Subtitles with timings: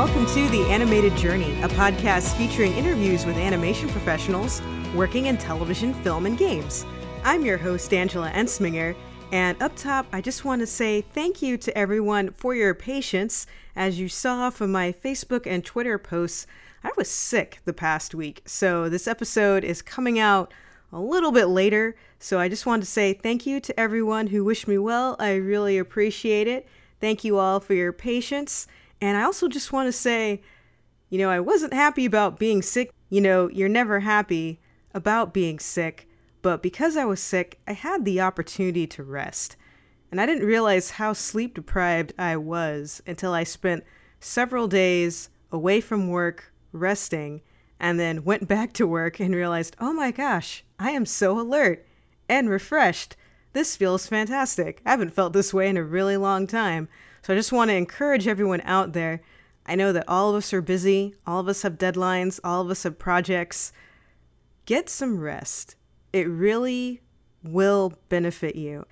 [0.00, 4.62] welcome to The Animated Journey, a podcast featuring interviews with animation professionals
[4.94, 6.86] working in television, film, and games.
[7.22, 8.96] I'm your host, Angela Entzminger,
[9.30, 13.46] and up top, I just want to say thank you to everyone for your patience.
[13.76, 16.46] As you saw from my Facebook and Twitter posts,
[16.82, 20.50] I was sick the past week, so this episode is coming out
[20.94, 21.94] a little bit later.
[22.18, 25.14] So I just want to say thank you to everyone who wished me well.
[25.18, 26.66] I really appreciate it.
[27.02, 28.66] Thank you all for your patience.
[29.00, 30.42] And I also just want to say,
[31.08, 32.92] you know, I wasn't happy about being sick.
[33.08, 34.60] You know, you're never happy
[34.94, 36.08] about being sick,
[36.42, 39.56] but because I was sick, I had the opportunity to rest.
[40.10, 43.84] And I didn't realize how sleep deprived I was until I spent
[44.18, 47.42] several days away from work resting
[47.78, 51.86] and then went back to work and realized, oh my gosh, I am so alert
[52.28, 53.16] and refreshed.
[53.52, 54.82] This feels fantastic.
[54.84, 56.88] I haven't felt this way in a really long time.
[57.22, 59.20] So I just want to encourage everyone out there.
[59.66, 62.70] I know that all of us are busy, all of us have deadlines, all of
[62.70, 63.72] us have projects.
[64.64, 65.76] Get some rest.
[66.12, 67.02] It really
[67.42, 68.86] will benefit you.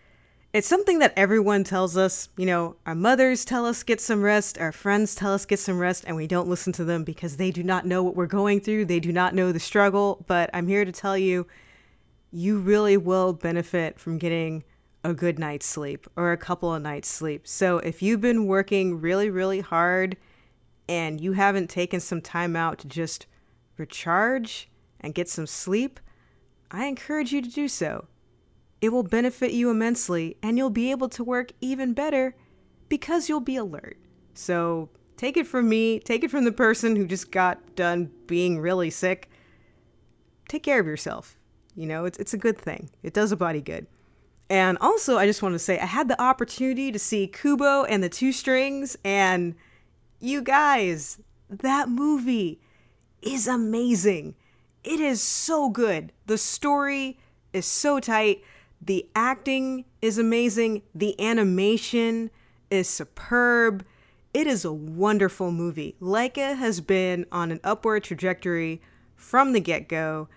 [0.53, 2.31] It's something that everyone tells us.
[2.37, 5.79] You know, our mothers tell us get some rest, our friends tell us get some
[5.79, 8.61] rest, and we don't listen to them because they do not know what we're going
[8.61, 8.87] through.
[8.87, 10.25] They do not know the struggle.
[10.27, 11.47] But I'm here to tell you,
[12.31, 14.65] you really will benefit from getting
[15.05, 17.47] a good night's sleep or a couple of nights' sleep.
[17.47, 20.17] So if you've been working really, really hard
[20.89, 23.27] and you haven't taken some time out to just
[23.77, 24.69] recharge
[25.01, 26.01] and get some sleep,
[26.71, 28.07] I encourage you to do so.
[28.81, 32.35] It will benefit you immensely and you'll be able to work even better
[32.89, 33.99] because you'll be alert.
[34.35, 38.61] So take it from me, take it from the person who just got done being
[38.61, 39.31] really sick.
[40.49, 41.37] Take care of yourself.
[41.75, 43.87] You know, it's, it's a good thing, it does a body good.
[44.51, 48.03] And also, I just want to say I had the opportunity to see Kubo and
[48.03, 49.55] the Two Strings, and
[50.21, 51.19] you guys,
[51.51, 52.61] that movie
[53.21, 54.35] is amazing.
[54.85, 56.13] It is so good.
[56.27, 57.19] The story
[57.53, 58.43] is so tight.
[58.81, 60.83] The acting is amazing.
[60.95, 62.31] The animation
[62.71, 63.85] is superb.
[64.33, 65.97] It is a wonderful movie.
[66.01, 68.81] Laika has been on an upward trajectory
[69.17, 70.29] from the get go.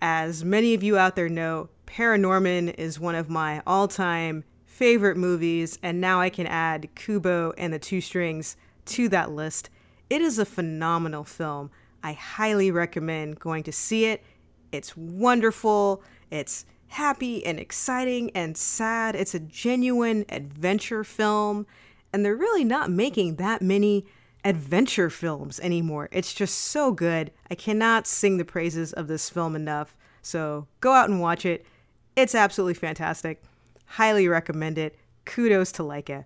[0.00, 5.16] As many of you out there know, Paranorman is one of my all time favorite
[5.16, 9.70] movies, and now I can add Kubo and the Two Strings to that list.
[10.10, 11.70] It is a phenomenal film.
[12.02, 14.22] I highly recommend going to see it.
[14.70, 19.16] It's wonderful, it's happy and exciting and sad.
[19.16, 21.66] It's a genuine adventure film,
[22.12, 24.04] and they're really not making that many
[24.44, 26.10] adventure films anymore.
[26.12, 27.32] It's just so good.
[27.50, 29.96] I cannot sing the praises of this film enough.
[30.22, 31.64] So go out and watch it.
[32.18, 33.40] It's absolutely fantastic.
[33.86, 34.98] Highly recommend it.
[35.24, 36.24] Kudos to Laika.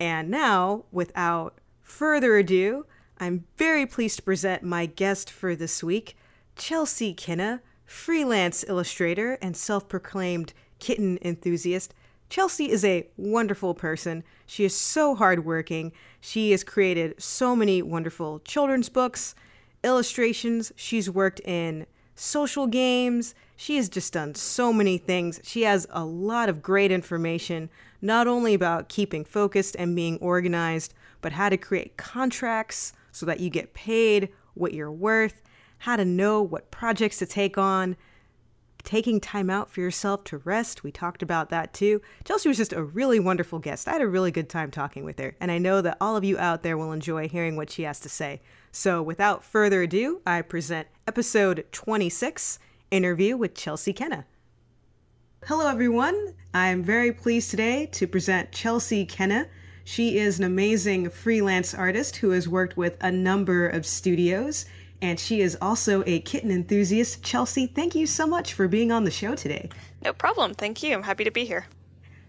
[0.00, 2.86] And now, without further ado,
[3.18, 6.16] I'm very pleased to present my guest for this week,
[6.56, 11.94] Chelsea Kenna, freelance illustrator and self proclaimed kitten enthusiast.
[12.28, 14.24] Chelsea is a wonderful person.
[14.44, 15.92] She is so hardworking.
[16.20, 19.36] She has created so many wonderful children's books,
[19.84, 20.72] illustrations.
[20.74, 23.34] She's worked in social games.
[23.56, 25.40] She has just done so many things.
[25.44, 30.94] She has a lot of great information, not only about keeping focused and being organized,
[31.20, 35.42] but how to create contracts so that you get paid what you're worth,
[35.78, 37.96] how to know what projects to take on,
[38.84, 40.82] taking time out for yourself to rest.
[40.82, 42.00] We talked about that too.
[42.24, 43.88] Chelsea was just a really wonderful guest.
[43.88, 46.24] I had a really good time talking with her, and I know that all of
[46.24, 48.40] you out there will enjoy hearing what she has to say.
[48.70, 52.58] So, without further ado, I present episode 26
[52.90, 54.26] interview with Chelsea Kenna.
[55.46, 56.34] Hello, everyone.
[56.54, 59.48] I'm very pleased today to present Chelsea Kenna.
[59.84, 64.66] She is an amazing freelance artist who has worked with a number of studios,
[65.02, 67.22] and she is also a kitten enthusiast.
[67.22, 69.68] Chelsea, thank you so much for being on the show today.
[70.02, 70.54] No problem.
[70.54, 70.94] Thank you.
[70.94, 71.66] I'm happy to be here.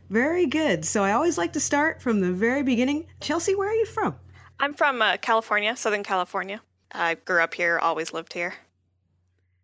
[0.09, 0.83] Very good.
[0.83, 3.06] So, I always like to start from the very beginning.
[3.21, 4.15] Chelsea, where are you from?
[4.59, 6.62] I'm from uh, California, Southern California.
[6.92, 8.56] I grew up here, always lived here.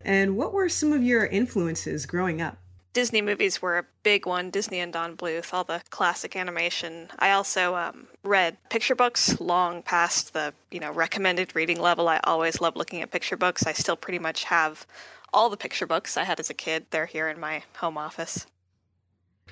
[0.02, 2.58] And what were some of your influences growing up?
[2.94, 4.50] Disney movies were a big one.
[4.50, 7.10] Disney and Don Bluth, all the classic animation.
[7.20, 12.08] I also um, read picture books long past the you know recommended reading level.
[12.08, 13.68] I always loved looking at picture books.
[13.68, 14.88] I still pretty much have
[15.32, 16.88] all the picture books I had as a kid.
[16.90, 18.48] They're here in my home office.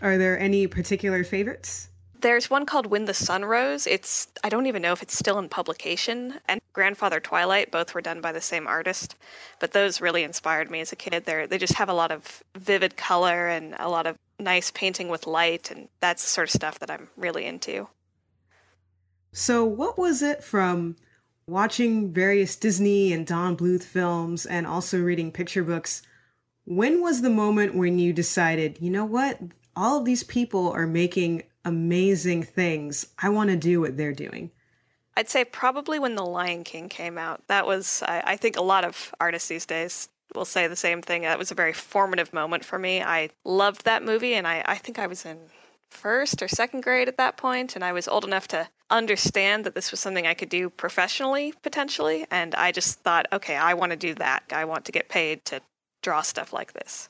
[0.02, 1.90] Are there any particular favorites?
[2.22, 3.86] There's one called When the Sun Rose.
[3.86, 6.36] It's I don't even know if it's still in publication.
[6.48, 9.16] And Grandfather Twilight, both were done by the same artist,
[9.60, 11.26] but those really inspired me as a kid.
[11.26, 15.10] They they just have a lot of vivid color and a lot of nice painting
[15.10, 17.88] with light, and that's the sort of stuff that I'm really into.
[19.32, 20.96] So, what was it from
[21.48, 26.02] watching various Disney and Don Bluth films and also reading picture books,
[26.66, 29.40] when was the moment when you decided, you know what?
[29.76, 33.08] All of these people are making amazing things.
[33.22, 34.52] I want to do what they're doing.
[35.18, 37.42] I'd say probably when The Lion King came out.
[37.48, 41.02] That was, I, I think, a lot of artists these days will say the same
[41.02, 41.24] thing.
[41.24, 43.02] That was a very formative moment for me.
[43.02, 45.38] I loved that movie, and I, I think I was in
[45.90, 49.76] first or second grade at that point, and I was old enough to understand that
[49.76, 52.26] this was something I could do professionally, potentially.
[52.32, 54.44] And I just thought, okay, I want to do that.
[54.52, 55.62] I want to get paid to
[56.02, 57.10] draw stuff like this.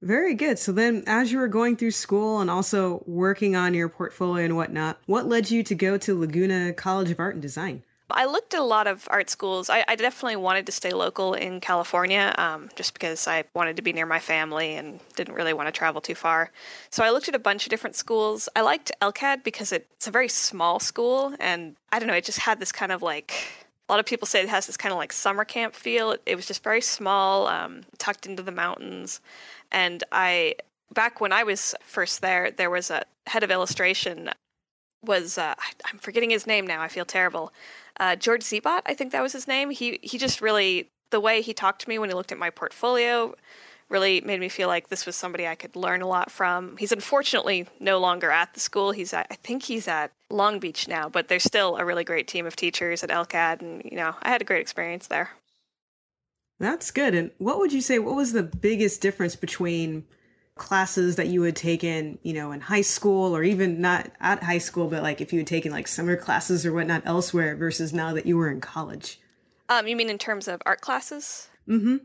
[0.00, 0.58] Very good.
[0.58, 4.56] So then, as you were going through school and also working on your portfolio and
[4.56, 7.82] whatnot, what led you to go to Laguna College of Art and Design?
[8.10, 9.68] I looked at a lot of art schools.
[9.68, 13.82] I, I definitely wanted to stay local in California um, just because I wanted to
[13.82, 16.50] be near my family and didn't really want to travel too far.
[16.90, 18.48] So I looked at a bunch of different schools.
[18.56, 22.38] I liked LCAD because it's a very small school, and I don't know, it just
[22.38, 23.34] had this kind of like
[23.88, 26.12] a lot of people say it has this kind of like summer camp feel.
[26.12, 29.20] It, it was just very small, um, tucked into the mountains.
[29.70, 30.56] And I,
[30.92, 34.30] back when I was first there, there was a head of illustration
[35.04, 36.82] was uh, I, am forgetting his name now.
[36.82, 37.52] I feel terrible.
[38.00, 39.70] Uh, George Zebot, I think that was his name.
[39.70, 42.50] He he just really the way he talked to me when he looked at my
[42.50, 43.34] portfolio
[43.88, 46.76] really made me feel like this was somebody I could learn a lot from.
[46.76, 48.90] He's unfortunately no longer at the school.
[48.90, 52.28] He's at, I think he's at Long Beach now, but there's still a really great
[52.28, 55.30] team of teachers at LCAD, and you know I had a great experience there.
[56.58, 57.14] That's good.
[57.14, 57.98] And what would you say?
[57.98, 60.04] What was the biggest difference between
[60.56, 64.58] classes that you had taken, you know, in high school or even not at high
[64.58, 68.12] school, but like if you had taken like summer classes or whatnot elsewhere versus now
[68.12, 69.20] that you were in college?
[69.68, 71.48] Um, you mean in terms of art classes?
[71.68, 71.96] Mm-hmm.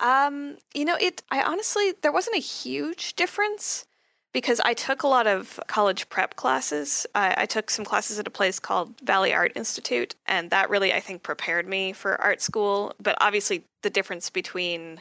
[0.00, 1.22] Um, you know, it.
[1.30, 3.86] I honestly there wasn't a huge difference
[4.32, 7.06] because I took a lot of college prep classes.
[7.14, 10.92] I, I, took some classes at a place called Valley Art Institute, and that really,
[10.92, 12.94] I think, prepared me for art school.
[13.00, 15.00] But obviously, the difference between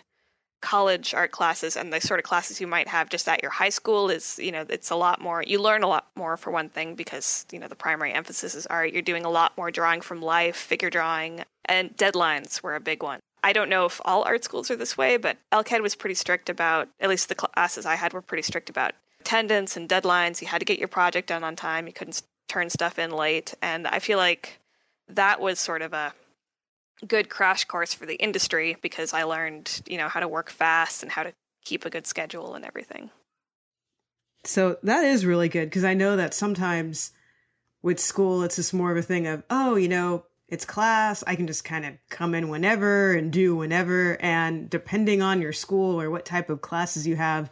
[0.62, 3.70] college art classes and the sort of classes you might have just at your high
[3.70, 6.70] school is you know it's a lot more you learn a lot more for one
[6.70, 10.02] thing because you know the primary emphasis is art you're doing a lot more drawing
[10.02, 14.24] from life figure drawing and deadlines were a big one i don't know if all
[14.24, 17.88] art schools are this way but lcad was pretty strict about at least the classes
[17.88, 20.42] i had were pretty strict about attendance and deadlines.
[20.42, 21.86] You had to get your project done on time.
[21.86, 23.54] You couldn't turn stuff in late.
[23.62, 24.60] And i feel like
[25.10, 26.14] that was sort of a
[27.08, 31.04] good crash course for the industry because I learned, you know, how to work fast
[31.04, 31.34] and how to
[31.64, 33.10] keep a good schedule and everything.
[34.44, 37.12] So that is really good because I know that sometimes
[37.84, 41.36] with school it's just more of a thing of, oh, you know, it's class, I
[41.36, 44.18] can just kind of come in whenever and do whenever.
[44.20, 47.50] And depending on your school or what type of classes you have,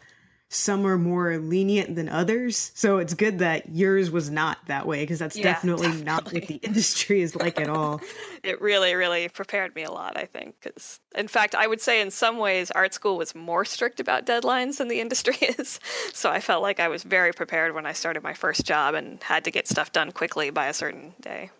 [0.52, 2.72] some are more lenient than others.
[2.74, 6.32] So it's good that yours was not that way because that's yeah, definitely, definitely, not
[6.32, 8.00] what the industry is like at all.
[8.42, 10.56] it really, really prepared me a lot, I think.
[10.60, 14.26] Because, in fact, I would say in some ways, art school was more strict about
[14.26, 15.78] deadlines than the industry is.
[16.12, 19.22] So I felt like I was very prepared when I started my first job and
[19.22, 21.50] had to get stuff done quickly by a certain day.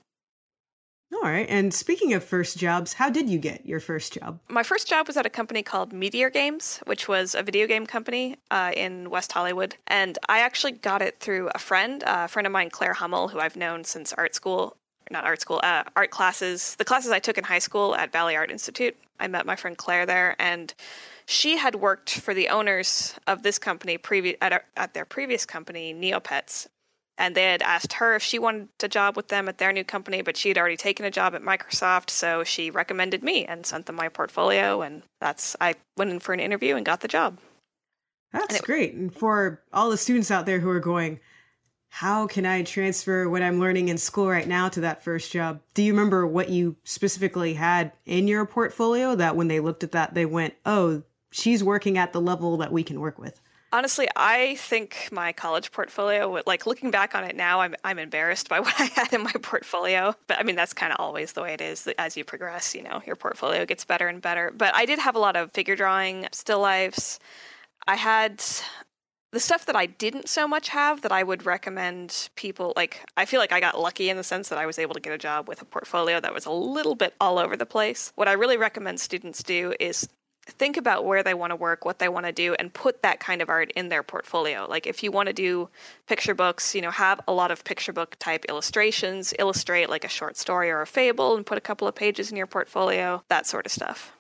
[1.13, 1.49] All right.
[1.49, 4.39] And speaking of first jobs, how did you get your first job?
[4.49, 7.85] My first job was at a company called Meteor Games, which was a video game
[7.85, 9.77] company uh, in West Hollywood.
[9.89, 13.29] And I actually got it through a friend, uh, a friend of mine, Claire Hummel,
[13.29, 14.77] who I've known since art school,
[15.11, 18.37] not art school, uh, art classes, the classes I took in high school at Valley
[18.37, 18.97] Art Institute.
[19.19, 20.73] I met my friend Claire there, and
[21.27, 25.93] she had worked for the owners of this company previ- at, at their previous company,
[25.93, 26.69] Neopets,
[27.21, 29.85] and they had asked her if she wanted a job with them at their new
[29.85, 33.67] company, but she had already taken a job at Microsoft, so she recommended me and
[33.67, 37.09] sent them my portfolio, and that's I went in for an interview and got the
[37.09, 37.39] job.
[38.33, 38.95] That's and it, great.
[38.95, 41.21] And for all the students out there who are going,
[41.91, 45.61] how can I transfer what I'm learning in school right now to that first job?
[45.75, 49.93] Do you remember what you specifically had in your portfolio that when they looked at
[49.93, 53.43] that, they went, oh, she's working at the level that we can work with?
[53.73, 58.49] Honestly, I think my college portfolio, like looking back on it now, I'm, I'm embarrassed
[58.49, 60.15] by what I had in my portfolio.
[60.27, 61.87] But I mean, that's kind of always the way it is.
[61.99, 64.53] As you progress, you know, your portfolio gets better and better.
[64.57, 67.21] But I did have a lot of figure drawing, still lifes.
[67.87, 68.43] I had
[69.33, 73.25] the stuff that I didn't so much have that I would recommend people like I
[73.25, 75.19] feel like I got lucky in the sense that I was able to get a
[75.19, 78.13] job with a portfolio that was a little bit all over the place.
[78.17, 80.09] What I really recommend students do is
[80.51, 83.21] think about where they want to work, what they want to do, and put that
[83.21, 84.67] kind of art in their portfolio.
[84.69, 85.69] Like if you want to do
[86.07, 90.09] picture books, you know, have a lot of picture book type illustrations, illustrate like a
[90.09, 93.47] short story or a fable and put a couple of pages in your portfolio, that
[93.47, 94.13] sort of stuff.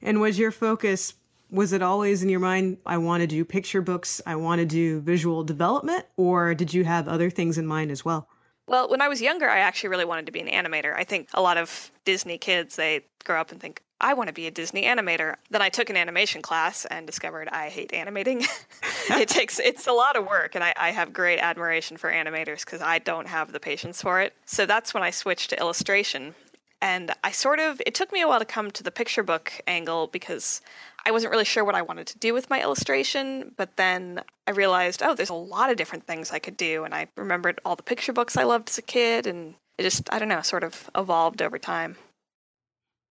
[0.00, 1.14] And was your focus
[1.50, 4.66] was it always in your mind I want to do picture books, I want to
[4.66, 8.28] do visual development, or did you have other things in mind as well?
[8.68, 10.94] Well, when I was younger, I actually really wanted to be an animator.
[10.94, 14.34] I think a lot of Disney kids, they grow up and think, I want to
[14.34, 15.36] be a Disney animator.
[15.50, 18.44] Then I took an animation class and discovered I hate animating.
[19.10, 22.64] it takes, it's a lot of work, and I, I have great admiration for animators
[22.64, 24.34] because I don't have the patience for it.
[24.44, 26.34] So that's when I switched to illustration.
[26.80, 29.52] And I sort of, it took me a while to come to the picture book
[29.66, 30.60] angle because
[31.08, 33.54] I wasn't really sure what I wanted to do with my illustration.
[33.56, 36.84] But then I realized, oh, there's a lot of different things I could do.
[36.84, 39.26] And I remembered all the picture books I loved as a kid.
[39.26, 41.96] And it just, I don't know, sort of evolved over time.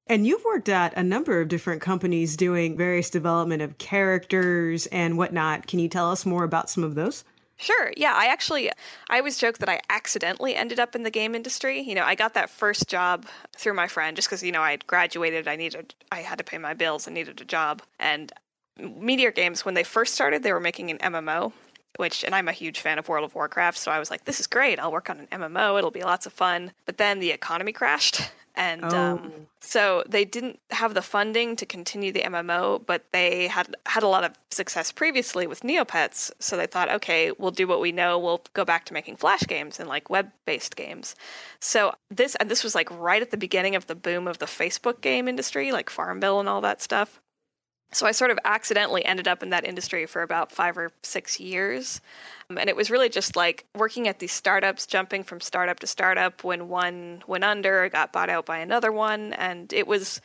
[0.05, 5.17] And you've worked at a number of different companies doing various development of characters and
[5.17, 5.65] whatnot.
[5.65, 7.23] Can you tell us more about some of those?
[7.59, 7.91] Sure.
[7.97, 8.69] Yeah, I actually
[9.09, 11.79] I always joke that I accidentally ended up in the game industry.
[11.81, 13.25] You know, I got that first job
[13.57, 16.43] through my friend just cuz you know, I had graduated, I needed I had to
[16.43, 17.81] pay my bills and needed a job.
[17.99, 18.31] And
[18.77, 21.51] Meteor Games when they first started, they were making an MMO,
[21.97, 24.39] which and I'm a huge fan of World of Warcraft, so I was like this
[24.39, 24.79] is great.
[24.79, 25.77] I'll work on an MMO.
[25.77, 26.71] It'll be lots of fun.
[26.85, 28.21] But then the economy crashed
[28.57, 29.11] and um, oh.
[29.13, 34.01] um, so they didn't have the funding to continue the MMO, but they had had
[34.01, 36.31] a lot of success previously with Neopets.
[36.39, 38.17] So they thought, okay, we'll do what we know.
[38.17, 41.15] We'll go back to making Flash games and like web-based games.
[41.59, 44.47] So this and this was like right at the beginning of the boom of the
[44.47, 47.21] Facebook game industry, like Farmville and all that stuff.
[47.91, 51.39] So I sort of accidentally ended up in that industry for about five or six
[51.39, 52.01] years.
[52.49, 55.87] Um, and it was really just like working at these startups, jumping from startup to
[55.87, 59.33] startup when one went under, got bought out by another one.
[59.33, 60.19] And it was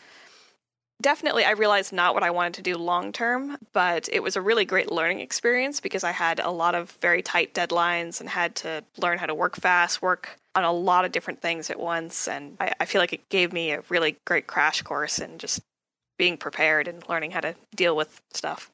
[1.01, 4.41] definitely, I realized not what I wanted to do long term, but it was a
[4.41, 8.57] really great learning experience because I had a lot of very tight deadlines and had
[8.57, 12.27] to learn how to work fast, work on a lot of different things at once.
[12.27, 15.61] And I, I feel like it gave me a really great crash course in just
[16.23, 18.71] being prepared and learning how to deal with stuff.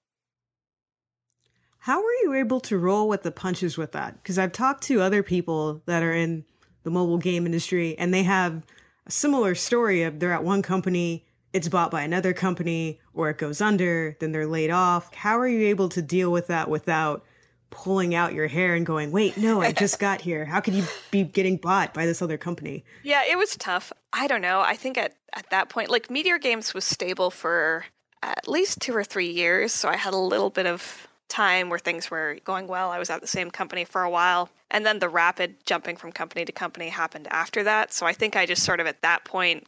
[1.79, 4.23] How were you able to roll with the punches with that?
[4.23, 6.45] Because I've talked to other people that are in
[6.83, 8.67] the mobile game industry and they have
[9.07, 11.25] a similar story of they're at one company,
[11.55, 15.15] it's bought by another company, or it goes under, then they're laid off.
[15.15, 17.25] How are you able to deal with that without
[17.71, 20.45] pulling out your hair and going, wait, no, I just got here.
[20.45, 22.85] How could you be getting bought by this other company?
[23.03, 23.93] Yeah, it was tough.
[24.13, 24.61] I don't know.
[24.61, 27.85] I think at, at that point, like Meteor Games was stable for
[28.23, 29.73] at least two or three years.
[29.73, 32.91] So I had a little bit of time where things were going well.
[32.91, 34.49] I was at the same company for a while.
[34.71, 37.93] And then the rapid jumping from company to company happened after that.
[37.93, 39.67] So I think I just sort of at that point,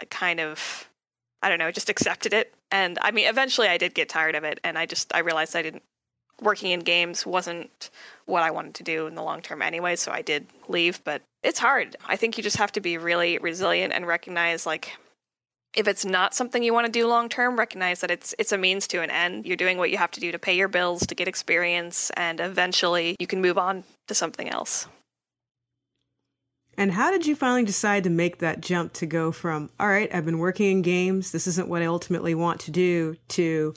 [0.00, 0.88] I kind of,
[1.42, 2.54] I don't know, just accepted it.
[2.70, 4.60] And I mean, eventually I did get tired of it.
[4.64, 5.82] And I just, I realized I didn't
[6.40, 7.90] working in games wasn't
[8.26, 11.22] what I wanted to do in the long term anyway, so I did leave, but
[11.42, 11.96] it's hard.
[12.06, 14.92] I think you just have to be really resilient and recognize like
[15.74, 18.58] if it's not something you want to do long term, recognize that it's it's a
[18.58, 19.46] means to an end.
[19.46, 22.40] You're doing what you have to do to pay your bills, to get experience, and
[22.40, 24.86] eventually you can move on to something else.
[26.76, 30.12] And how did you finally decide to make that jump to go from, all right,
[30.12, 33.74] I've been working in games, this isn't what I ultimately want to do, to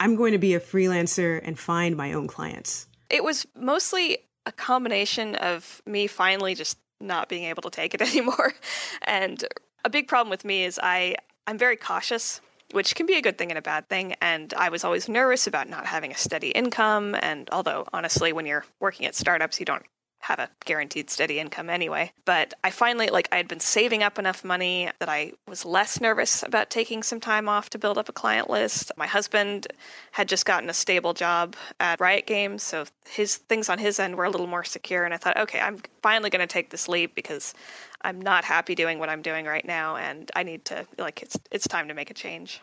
[0.00, 2.88] I'm going to be a freelancer and find my own clients?
[3.10, 8.00] It was mostly a combination of me finally just not being able to take it
[8.10, 8.54] anymore.
[9.02, 9.44] and
[9.84, 11.16] a big problem with me is I
[11.46, 12.40] I'm very cautious,
[12.72, 15.46] which can be a good thing and a bad thing, and I was always nervous
[15.46, 19.66] about not having a steady income and although honestly when you're working at startups you
[19.66, 19.84] don't
[20.20, 22.12] have a guaranteed steady income anyway.
[22.24, 26.00] But I finally, like, I had been saving up enough money that I was less
[26.00, 28.92] nervous about taking some time off to build up a client list.
[28.96, 29.66] My husband
[30.12, 34.16] had just gotten a stable job at Riot Games, so his things on his end
[34.16, 35.04] were a little more secure.
[35.04, 37.54] And I thought, okay, I'm finally going to take this leap because
[38.02, 41.38] I'm not happy doing what I'm doing right now, and I need to, like, it's
[41.50, 42.60] it's time to make a change.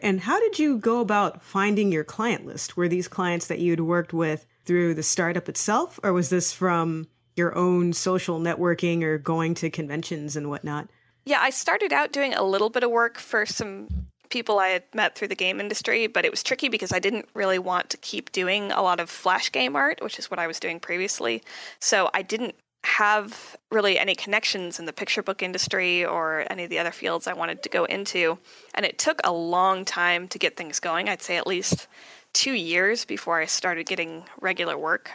[0.00, 2.76] And how did you go about finding your client list?
[2.76, 6.52] Were these clients that you had worked with through the startup itself, or was this
[6.52, 10.90] from your own social networking or going to conventions and whatnot?
[11.24, 13.88] Yeah, I started out doing a little bit of work for some
[14.28, 17.30] people I had met through the game industry, but it was tricky because I didn't
[17.32, 20.46] really want to keep doing a lot of flash game art, which is what I
[20.46, 21.42] was doing previously.
[21.80, 26.70] So I didn't have really any connections in the picture book industry or any of
[26.70, 28.38] the other fields I wanted to go into.
[28.74, 31.08] And it took a long time to get things going.
[31.08, 31.86] I'd say at least
[32.38, 35.10] two years before I started getting regular work.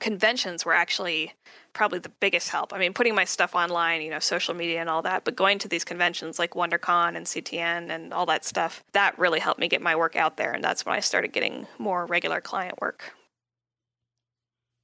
[0.00, 1.32] Conventions were actually
[1.74, 2.72] probably the biggest help.
[2.72, 5.60] I mean, putting my stuff online, you know, social media and all that, but going
[5.60, 9.68] to these conventions like WonderCon and CTN and all that stuff, that really helped me
[9.68, 10.50] get my work out there.
[10.50, 13.14] And that's when I started getting more regular client work.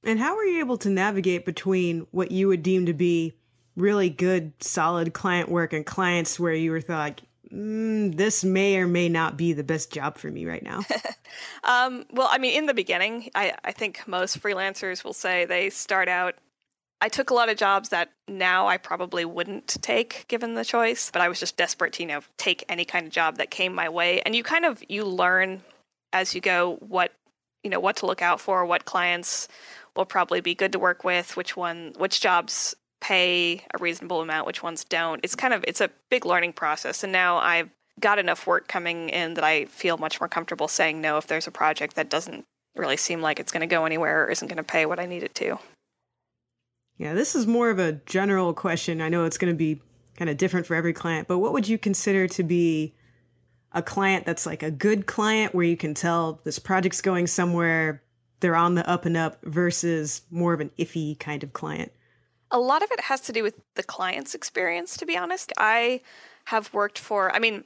[0.05, 3.33] And how were you able to navigate between what you would deem to be
[3.75, 8.87] really good, solid client work and clients where you were like, mm, this may or
[8.87, 10.79] may not be the best job for me right now?
[11.63, 15.69] um, well, I mean, in the beginning, I, I think most freelancers will say they
[15.69, 16.35] start out
[17.01, 21.09] I took a lot of jobs that now I probably wouldn't take given the choice,
[21.11, 23.73] but I was just desperate to, you know, take any kind of job that came
[23.73, 24.21] my way.
[24.21, 25.61] And you kind of you learn
[26.13, 27.11] as you go what,
[27.63, 29.47] you know, what to look out for, what clients
[29.95, 34.47] will probably be good to work with, which one which jobs pay a reasonable amount,
[34.47, 35.19] which ones don't.
[35.23, 37.03] It's kind of it's a big learning process.
[37.03, 41.01] And now I've got enough work coming in that I feel much more comfortable saying
[41.01, 44.23] no if there's a project that doesn't really seem like it's going to go anywhere
[44.23, 45.59] or isn't going to pay what I need it to.
[46.97, 49.01] Yeah, this is more of a general question.
[49.01, 49.81] I know it's going to be
[50.15, 52.93] kind of different for every client, but what would you consider to be
[53.73, 58.03] a client that's like a good client where you can tell this project's going somewhere,
[58.39, 61.91] they're on the up and up versus more of an iffy kind of client?
[62.51, 65.53] A lot of it has to do with the client's experience, to be honest.
[65.57, 66.01] I
[66.45, 67.63] have worked for, I mean,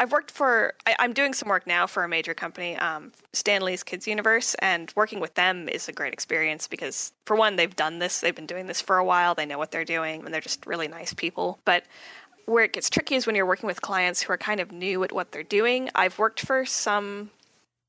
[0.00, 3.62] I've worked for, I, am doing some work now for a major company, um, Stan
[3.62, 7.74] Lee's Kids Universe, and working with them is a great experience because, for one, they've
[7.74, 10.32] done this, they've been doing this for a while, they know what they're doing, and
[10.32, 11.58] they're just really nice people.
[11.64, 11.84] But
[12.46, 15.02] where it gets tricky is when you're working with clients who are kind of new
[15.02, 15.90] at what they're doing.
[15.96, 17.30] I've worked for some,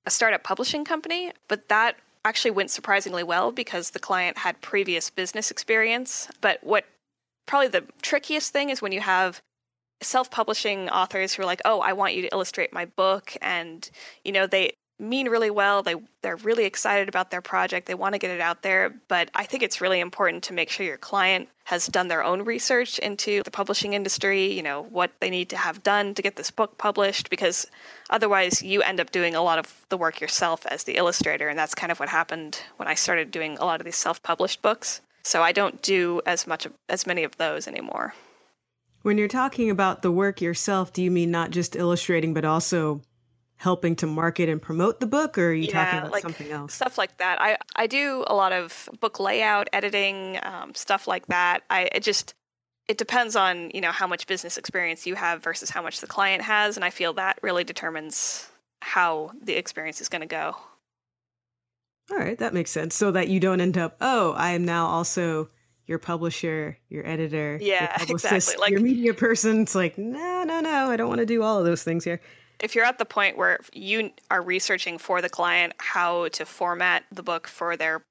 [0.08, 5.10] a startup publishing company, but that actually went surprisingly well because the client had previous
[5.10, 6.28] business experience.
[6.42, 6.86] But what
[7.46, 9.42] probably the trickiest thing is when you have
[10.02, 13.90] self-publishing authors who are like, "Oh, I want you to illustrate my book," and
[14.24, 15.82] you know they mean really well.
[15.82, 17.88] They they're really excited about their project.
[17.88, 20.70] They want to get it out there, but I think it's really important to make
[20.70, 25.12] sure your client has done their own research into the publishing industry, you know, what
[25.20, 27.68] they need to have done to get this book published because
[28.10, 31.58] otherwise you end up doing a lot of the work yourself as the illustrator and
[31.58, 35.02] that's kind of what happened when I started doing a lot of these self-published books.
[35.24, 38.14] So I don't do as much as many of those anymore.
[39.02, 43.02] When you're talking about the work yourself, do you mean not just illustrating, but also
[43.60, 46.50] helping to market and promote the book, or are you yeah, talking about like something
[46.50, 46.74] else?
[46.74, 47.42] Stuff like that.
[47.42, 51.64] I, I do a lot of book layout, editing, um, stuff like that.
[51.70, 52.34] I it just
[52.88, 56.08] it depends on you know how much business experience you have versus how much the
[56.08, 58.50] client has, and I feel that really determines
[58.82, 60.56] how the experience is going to go.
[62.12, 62.96] All right, that makes sense.
[62.96, 65.50] So that you don't end up, oh, I am now also
[65.86, 68.56] your publisher, your editor, yeah, your exactly.
[68.58, 69.64] Like your media person.
[69.64, 72.22] It's like, no, no, no, I don't want to do all of those things here.
[72.60, 77.04] If you're at the point where you are researching for the client how to format
[77.12, 78.02] the book for their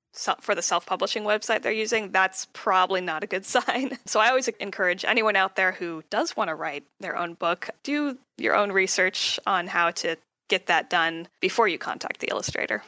[0.41, 3.99] for the self-publishing website they're using, that's probably not a good sign.
[4.07, 7.71] So I always encourage anyone out there who does want to write their own book,
[7.85, 10.17] do your own research on how to
[10.49, 12.83] get that done before you contact the illustrator.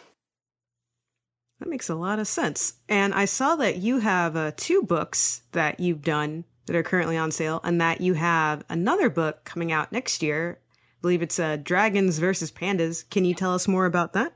[1.61, 2.73] That makes a lot of sense.
[2.89, 7.17] And I saw that you have uh, two books that you've done that are currently
[7.17, 10.59] on sale, and that you have another book coming out next year.
[11.03, 13.09] Believe it's uh, Dragons versus Pandas.
[13.09, 14.33] Can you tell us more about that?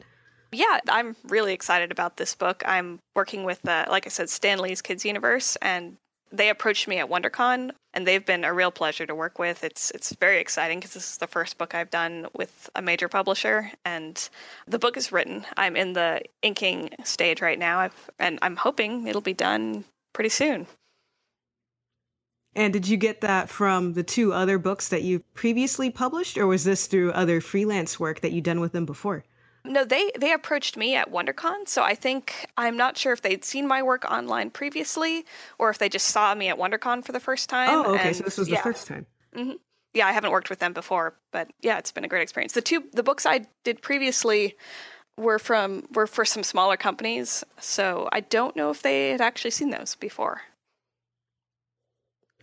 [0.52, 2.62] Yeah, I'm really excited about this book.
[2.64, 5.96] I'm working with, uh, like I said, Stan Lee's Kids Universe, and
[6.30, 9.64] they approached me at WonderCon, and they've been a real pleasure to work with.
[9.64, 13.08] It's it's very exciting because this is the first book I've done with a major
[13.08, 14.28] publisher, and
[14.66, 15.44] the book is written.
[15.56, 20.30] I'm in the inking stage right now, I've, and I'm hoping it'll be done pretty
[20.30, 20.66] soon.
[22.56, 26.46] And did you get that from the two other books that you previously published, or
[26.46, 29.24] was this through other freelance work that you'd done with them before?
[29.64, 33.44] No, they they approached me at WonderCon, so I think I'm not sure if they'd
[33.44, 35.24] seen my work online previously
[35.58, 37.70] or if they just saw me at WonderCon for the first time.
[37.70, 38.56] Oh, okay, and, so this was yeah.
[38.56, 39.06] the first time.
[39.34, 39.52] Mm-hmm.
[39.94, 42.52] Yeah, I haven't worked with them before, but yeah, it's been a great experience.
[42.52, 44.54] The two the books I did previously
[45.16, 49.52] were from were for some smaller companies, so I don't know if they had actually
[49.52, 50.42] seen those before.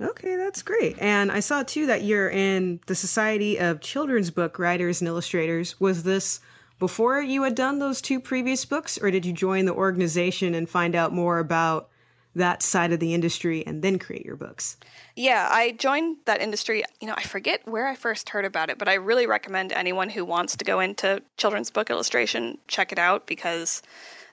[0.01, 0.97] Okay, that's great.
[0.99, 5.79] And I saw too that you're in the Society of Children's Book Writers and Illustrators.
[5.79, 6.39] Was this
[6.79, 10.67] before you had done those two previous books, or did you join the organization and
[10.67, 11.89] find out more about
[12.33, 14.77] that side of the industry and then create your books?
[15.15, 16.83] Yeah, I joined that industry.
[16.99, 20.09] You know, I forget where I first heard about it, but I really recommend anyone
[20.09, 23.83] who wants to go into children's book illustration check it out because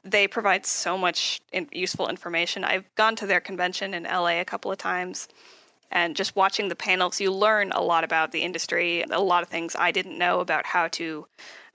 [0.05, 2.65] they provide so much useful information.
[2.65, 5.29] I've gone to their convention in LA a couple of times
[5.91, 9.49] and just watching the panels you learn a lot about the industry, a lot of
[9.49, 11.27] things I didn't know about how to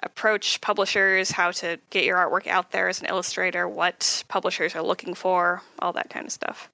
[0.02, 4.84] approach publishers, how to get your artwork out there as an illustrator, what publishers are
[4.84, 6.69] looking for, all that kind of stuff.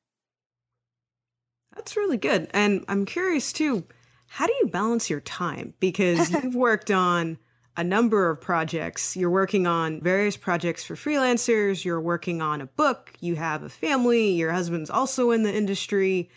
[1.75, 2.49] That's really good.
[2.53, 3.85] And I'm curious too,
[4.27, 5.73] how do you balance your time?
[5.79, 7.37] Because you've worked on
[7.77, 9.15] a number of projects.
[9.15, 13.69] You're working on various projects for freelancers, you're working on a book, you have a
[13.69, 16.29] family, your husband's also in the industry.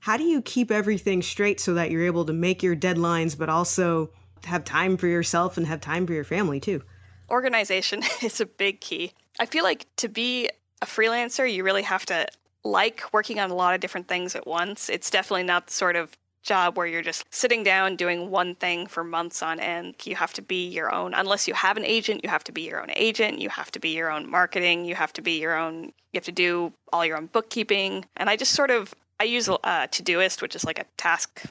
[0.00, 3.48] How do you keep everything straight so that you're able to make your deadlines, but
[3.48, 4.10] also
[4.44, 6.82] have time for yourself and have time for your family too.
[7.30, 9.12] Organization is a big key.
[9.38, 10.48] I feel like to be
[10.80, 12.26] a freelancer, you really have to
[12.64, 14.88] like working on a lot of different things at once.
[14.88, 18.86] It's definitely not the sort of job where you're just sitting down doing one thing
[18.86, 19.94] for months on end.
[20.04, 22.62] You have to be your own, unless you have an agent, you have to be
[22.62, 25.56] your own agent, you have to be your own marketing, you have to be your
[25.56, 28.06] own, you have to do all your own bookkeeping.
[28.16, 31.42] And I just sort of, I use a uh, Todoist, which is like a task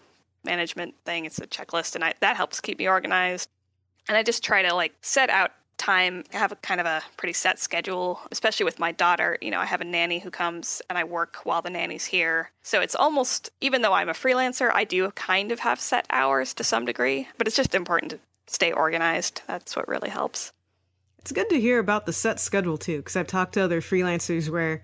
[0.43, 1.25] management thing.
[1.25, 3.49] It's a checklist, and I, that helps keep me organized.
[4.07, 7.33] And I just try to like set out time have a kind of a pretty
[7.33, 10.97] set schedule especially with my daughter you know i have a nanny who comes and
[10.97, 14.83] i work while the nanny's here so it's almost even though i'm a freelancer i
[14.83, 18.71] do kind of have set hours to some degree but it's just important to stay
[18.71, 20.51] organized that's what really helps
[21.19, 24.49] it's good to hear about the set schedule too because i've talked to other freelancers
[24.49, 24.83] where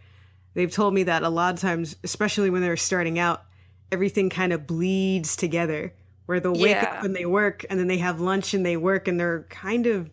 [0.53, 3.45] they've told me that a lot of times especially when they're starting out
[3.91, 5.93] everything kind of bleeds together
[6.25, 6.95] where they'll wake yeah.
[6.97, 9.87] up and they work and then they have lunch and they work and they're kind
[9.87, 10.09] of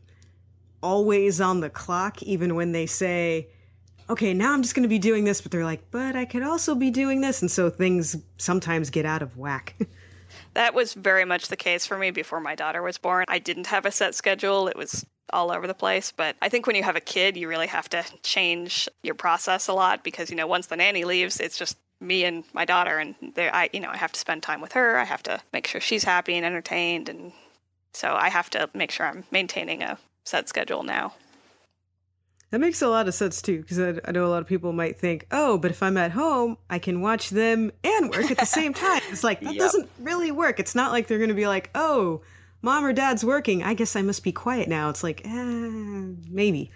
[0.83, 3.49] always on the clock, even when they say,
[4.09, 6.43] okay, now I'm just going to be doing this, but they're like, but I could
[6.43, 7.43] also be doing this.
[7.43, 9.77] And so things sometimes get out of whack.
[10.55, 13.25] that was very much the case for me before my daughter was born.
[13.29, 14.69] I didn't have a set schedule.
[14.69, 16.13] It was all over the place.
[16.13, 19.69] But I think when you have a kid, you really have to change your process
[19.69, 22.97] a lot because, you know, once the nanny leaves, it's just me and my daughter
[22.97, 25.67] and I you know I have to spend time with her I have to make
[25.67, 27.31] sure she's happy and entertained and
[27.93, 31.15] so I have to make sure I'm maintaining a set schedule now.
[32.51, 34.73] That makes a lot of sense too, because I, I, know a lot of people
[34.73, 38.39] might think, oh, but if I'm at home, I can watch them and work at
[38.39, 39.03] the same time.
[39.11, 39.61] It's like, that yep.
[39.61, 40.59] doesn't really work.
[40.59, 42.23] It's not like they're going to be like, oh,
[42.63, 43.63] mom or dad's working.
[43.63, 44.89] I guess I must be quiet now.
[44.91, 46.71] It's like, eh, maybe.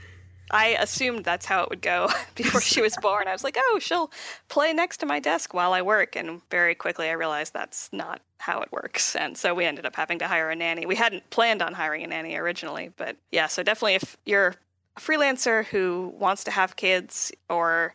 [0.51, 3.29] I assumed that's how it would go before she was born.
[3.29, 4.11] I was like, oh, she'll
[4.49, 6.17] play next to my desk while I work.
[6.17, 9.17] And very quickly I realized that's not how it works.
[9.17, 10.87] And so we ended up having to hire a nanny.
[10.87, 14.55] We hadn't planned on hiring a nanny originally, but yeah, so definitely if you're
[14.97, 17.95] a freelancer who wants to have kids or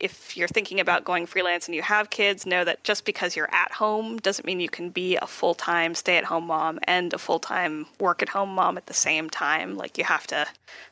[0.00, 3.52] if you're thinking about going freelance and you have kids, know that just because you're
[3.54, 7.12] at home doesn't mean you can be a full time stay at home mom and
[7.12, 9.76] a full time work at home mom at the same time.
[9.76, 10.46] Like you have to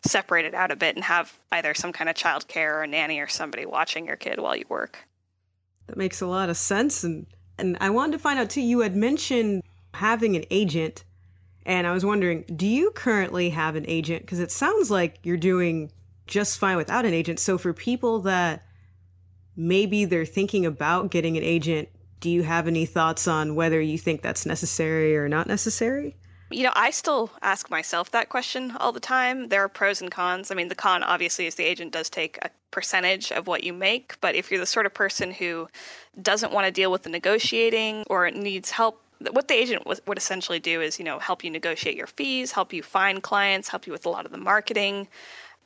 [0.04, 3.26] separate it out a bit and have either some kind of childcare or nanny or
[3.26, 4.98] somebody watching your kid while you work.
[5.86, 7.02] That makes a lot of sense.
[7.02, 7.26] And,
[7.58, 9.62] and I wanted to find out too, you had mentioned
[9.94, 11.04] having an agent.
[11.66, 14.22] And I was wondering, do you currently have an agent?
[14.22, 15.90] Because it sounds like you're doing
[16.26, 17.40] just fine without an agent.
[17.40, 18.64] So for people that
[19.56, 21.88] maybe they're thinking about getting an agent.
[22.20, 26.16] Do you have any thoughts on whether you think that's necessary or not necessary?
[26.52, 29.48] You know, I still ask myself that question all the time.
[29.48, 30.50] There are pros and cons.
[30.50, 33.72] I mean, the con obviously is the agent does take a percentage of what you
[33.72, 35.68] make, but if you're the sort of person who
[36.20, 39.00] doesn't want to deal with the negotiating or needs help
[39.32, 42.72] what the agent would essentially do is, you know, help you negotiate your fees, help
[42.72, 45.08] you find clients, help you with a lot of the marketing.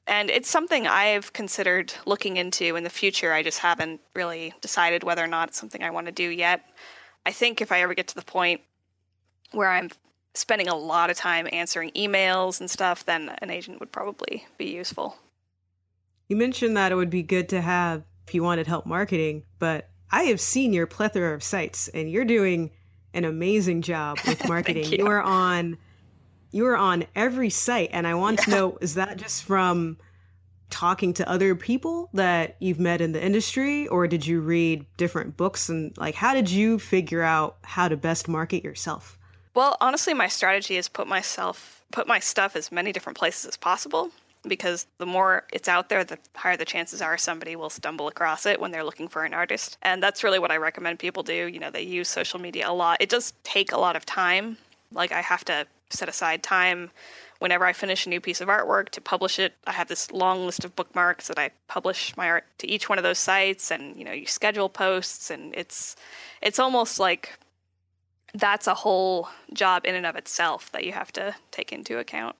[0.06, 3.32] And it's something I've considered looking into in the future.
[3.32, 6.62] I just haven't really decided whether or not it's something I want to do yet.
[7.24, 8.60] I think if I ever get to the point
[9.52, 9.90] where I'm
[10.34, 14.66] spending a lot of time answering emails and stuff, then an agent would probably be
[14.66, 15.16] useful.
[16.28, 19.88] You mentioned that it would be good to have if you wanted help marketing, but
[20.10, 22.70] I have seen your plethora of sites and you're doing
[23.12, 24.90] an amazing job with marketing.
[24.90, 24.98] you.
[24.98, 25.78] you are on
[26.54, 28.44] you are on every site and i want yeah.
[28.44, 29.96] to know is that just from
[30.70, 35.36] talking to other people that you've met in the industry or did you read different
[35.36, 39.18] books and like how did you figure out how to best market yourself
[39.54, 43.56] well honestly my strategy is put myself put my stuff as many different places as
[43.56, 44.10] possible
[44.46, 48.46] because the more it's out there, the higher the chances are somebody will stumble across
[48.46, 49.78] it when they're looking for an artist.
[49.82, 51.46] And that's really what I recommend people do.
[51.46, 52.98] You know, they use social media a lot.
[53.00, 54.58] It does take a lot of time.
[54.94, 56.90] Like, I have to set aside time
[57.38, 59.54] whenever I finish a new piece of artwork to publish it.
[59.66, 62.98] I have this long list of bookmarks that I publish my art to each one
[62.98, 65.96] of those sites and you know, you schedule posts and it's
[66.40, 67.38] it's almost like
[68.34, 72.36] that's a whole job in and of itself that you have to take into account.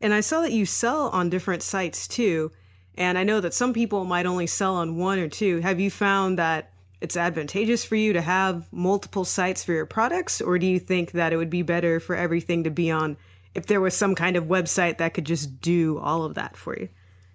[0.00, 2.50] And I saw that you sell on different sites too.
[2.96, 5.60] And I know that some people might only sell on one or two.
[5.60, 6.71] Have you found that
[7.02, 11.12] it's advantageous for you to have multiple sites for your products or do you think
[11.12, 13.16] that it would be better for everything to be on
[13.54, 16.78] if there was some kind of website that could just do all of that for
[16.78, 16.88] you?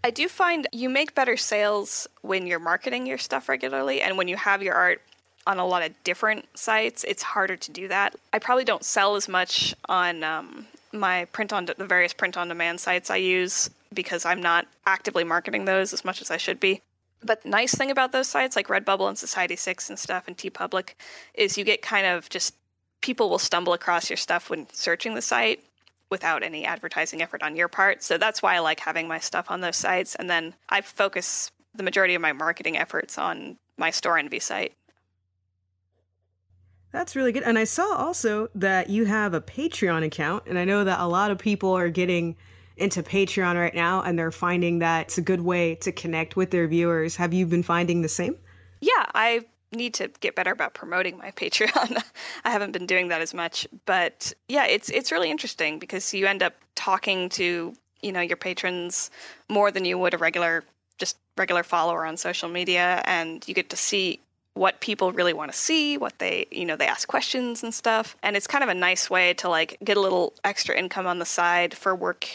[0.03, 4.27] I do find you make better sales when you're marketing your stuff regularly and when
[4.27, 5.01] you have your art
[5.45, 8.15] on a lot of different sites it's harder to do that.
[8.32, 12.47] I probably don't sell as much on um, my print on the various print on
[12.47, 16.60] demand sites i use because i'm not actively marketing those as much as i should
[16.60, 16.82] be
[17.23, 20.91] but the nice thing about those sites like Redbubble and Society6 and stuff and TeePublic
[21.34, 22.56] is you get kind of just
[23.01, 25.63] people will stumble across your stuff when searching the site
[26.10, 28.01] without any advertising effort on your part.
[28.01, 30.15] So that's why I like having my stuff on those sites.
[30.15, 34.73] And then I focus the majority of my marketing efforts on my Storenvy site.
[36.91, 37.43] That's really good.
[37.43, 41.08] And I saw also that you have a Patreon account, and I know that a
[41.08, 42.36] lot of people are getting
[42.78, 46.52] into Patreon right now and they're finding that it's a good way to connect with
[46.52, 47.16] their viewers.
[47.16, 48.36] Have you been finding the same?
[48.82, 52.02] Yeah, I need to get better about promoting my Patreon.
[52.46, 56.26] I haven't been doing that as much, but yeah, it's it's really interesting because you
[56.28, 59.12] end up talking to, you know, your patrons
[59.50, 60.63] more than you would a regular
[60.98, 64.20] just regular follower on social media and you get to see
[64.58, 68.18] what people really want to see, what they, you know, they ask questions and stuff.
[68.24, 71.20] And it's kind of a nice way to like get a little extra income on
[71.20, 72.28] the side for work,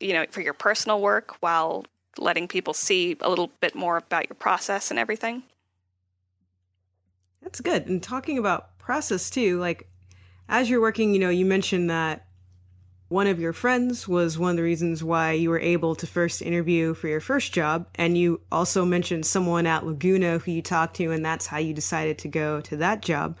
[0.00, 1.84] you know, for your personal work while
[2.18, 5.42] letting people see a little bit more about your process and everything.
[7.42, 7.86] That's good.
[7.86, 9.88] And talking about process too, like
[10.48, 12.26] as you're working, you know, you mentioned that
[13.08, 16.42] one of your friends was one of the reasons why you were able to first
[16.42, 17.88] interview for your first job.
[17.96, 21.74] And you also mentioned someone at Laguna who you talked to, and that's how you
[21.74, 23.36] decided to go to that job.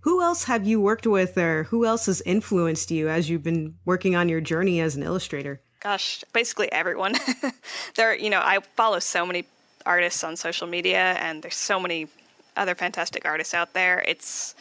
[0.00, 3.76] Who else have you worked with, or who else has influenced you as you've been
[3.84, 5.60] working on your journey as an illustrator?
[5.84, 7.14] Gosh, basically everyone.
[7.94, 9.44] there, you know, I follow so many
[9.84, 12.08] artists on social media, and there's so many
[12.56, 14.02] other fantastic artists out there.
[14.08, 14.54] It's,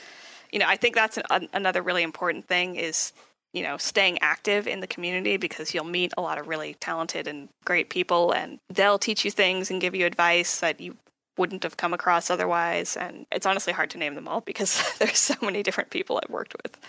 [0.52, 3.14] you know, I think that's an, another really important thing is
[3.54, 7.28] you know, staying active in the community because you'll meet a lot of really talented
[7.28, 10.98] and great people and they'll teach you things and give you advice that you
[11.38, 12.98] wouldn't have come across otherwise.
[12.98, 16.32] And it's honestly hard to name them all because there's so many different people I've
[16.32, 16.80] worked with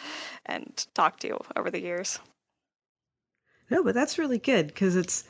[0.46, 2.18] and talked to over the years.
[3.74, 5.24] No, but that's really good because it's,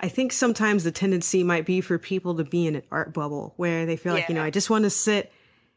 [0.00, 3.54] I think sometimes the tendency might be for people to be in an art bubble
[3.56, 4.20] where they feel yeah.
[4.20, 5.32] like, you know, I just want to sit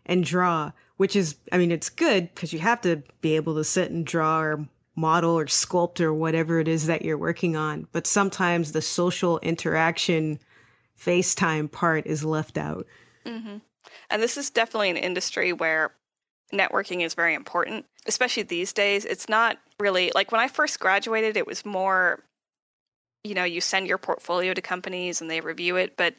[0.05, 3.63] and draw which is, I mean, it's good because you have to be able to
[3.63, 7.87] sit and draw or model or sculpt or whatever it is that you're working on.
[7.91, 10.39] But sometimes the social interaction,
[10.99, 12.87] FaceTime part is left out.
[13.25, 13.57] Mm-hmm.
[14.09, 15.91] And this is definitely an industry where
[16.53, 19.05] networking is very important, especially these days.
[19.05, 22.23] It's not really like when I first graduated, it was more,
[23.23, 25.97] you know, you send your portfolio to companies and they review it.
[25.97, 26.15] But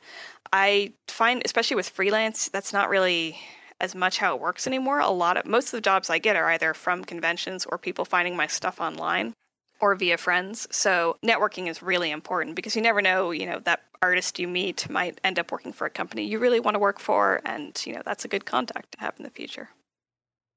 [0.52, 3.38] I find, especially with freelance, that's not really
[3.80, 5.00] as much how it works anymore.
[5.00, 8.04] A lot of most of the jobs I get are either from conventions or people
[8.04, 9.34] finding my stuff online
[9.80, 10.66] or via friends.
[10.70, 14.88] So networking is really important because you never know, you know, that artist you meet
[14.88, 17.94] might end up working for a company you really want to work for and, you
[17.94, 19.68] know, that's a good contact to have in the future.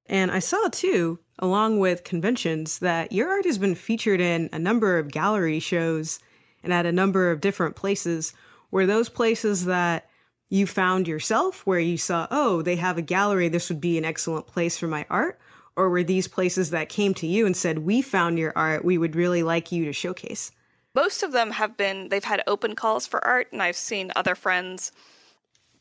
[0.09, 4.57] And I saw too, along with conventions, that your art has been featured in a
[4.59, 6.19] number of gallery shows
[6.63, 8.33] and at a number of different places.
[8.71, 10.09] Were those places that
[10.49, 14.05] you found yourself where you saw, oh, they have a gallery, this would be an
[14.05, 15.39] excellent place for my art?
[15.75, 18.97] Or were these places that came to you and said, we found your art, we
[18.97, 20.51] would really like you to showcase?
[20.95, 24.33] Most of them have been, they've had open calls for art, and I've seen other
[24.33, 24.91] friends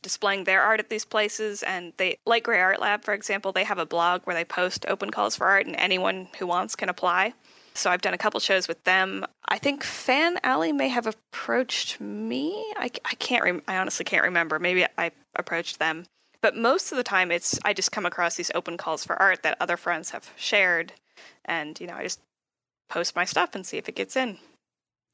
[0.03, 1.63] displaying their art at these places.
[1.63, 4.87] And they, like Gray Art Lab, for example, they have a blog where they post
[4.89, 7.35] open calls for art, and anyone who wants can apply.
[7.75, 9.25] So I've done a couple shows with them.
[9.49, 12.53] I think Fan Alley may have approached me.
[12.77, 13.45] I, I can't.
[13.45, 14.59] Rem- I honestly can't remember.
[14.59, 16.05] Maybe I approached them.
[16.41, 19.43] But most of the time, it's I just come across these open calls for art
[19.43, 20.93] that other friends have shared,
[21.45, 22.21] and you know I just
[22.89, 24.39] post my stuff and see if it gets in.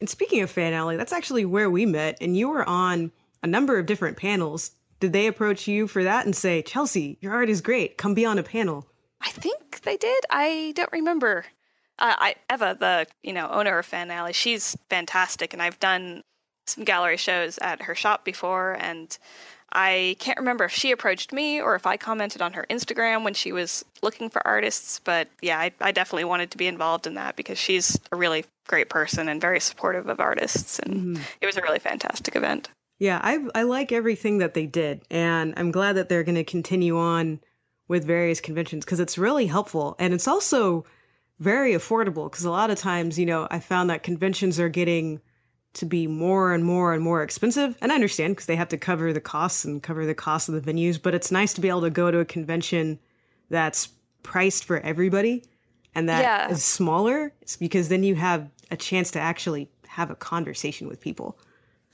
[0.01, 3.13] And speaking of Fan Alley, that's actually where we met, and you were on
[3.45, 4.73] a number of different panels.
[4.99, 8.25] Did they approach you for that and say, Chelsea, your art is great, come be
[8.25, 8.89] on a panel?
[9.21, 10.25] I think they did.
[10.31, 11.45] I don't remember
[11.99, 16.23] uh, I, Eva, the you know owner of Fan Alley, she's fantastic, and I've done
[16.67, 19.17] some gallery shows at her shop before, and
[19.73, 23.35] I can't remember if she approached me or if I commented on her Instagram when
[23.35, 25.01] she was looking for artists.
[25.01, 28.45] But yeah, I, I definitely wanted to be involved in that because she's a really
[28.67, 31.23] great person and very supportive of artists, and mm-hmm.
[31.41, 32.71] it was a really fantastic event.
[33.05, 36.45] Yeah, I I like everything that they did, and I'm glad that they're going to
[36.45, 37.39] continue on
[37.87, 40.87] with various conventions because it's really helpful, and it's also
[41.39, 45.21] very affordable because a lot of times, you know, I found that conventions are getting
[45.75, 47.77] to be more and more and more expensive.
[47.83, 50.55] And I understand because they have to cover the costs and cover the cost of
[50.55, 52.99] the venues, but it's nice to be able to go to a convention
[53.51, 53.89] that's
[54.23, 55.45] priced for everybody
[55.95, 56.51] and that yeah.
[56.51, 61.37] is smaller because then you have a chance to actually have a conversation with people.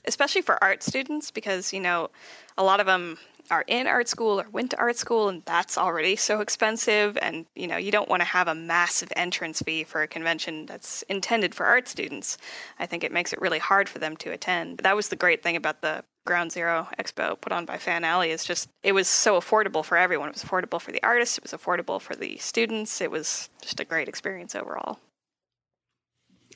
[0.05, 2.09] Especially for art students because, you know,
[2.57, 3.17] a lot of them
[3.51, 7.45] are in art school or went to art school and that's already so expensive and
[7.55, 11.01] you know you don't want to have a massive entrance fee for a convention that's
[11.03, 12.37] intended for art students.
[12.79, 14.79] I think it makes it really hard for them to attend.
[14.79, 18.29] That was the great thing about the ground zero expo put on by fan alley
[18.29, 20.29] is just it was so affordable for everyone.
[20.29, 23.01] It was affordable for the artists it was affordable for the students.
[23.01, 24.99] It was just a great experience overall.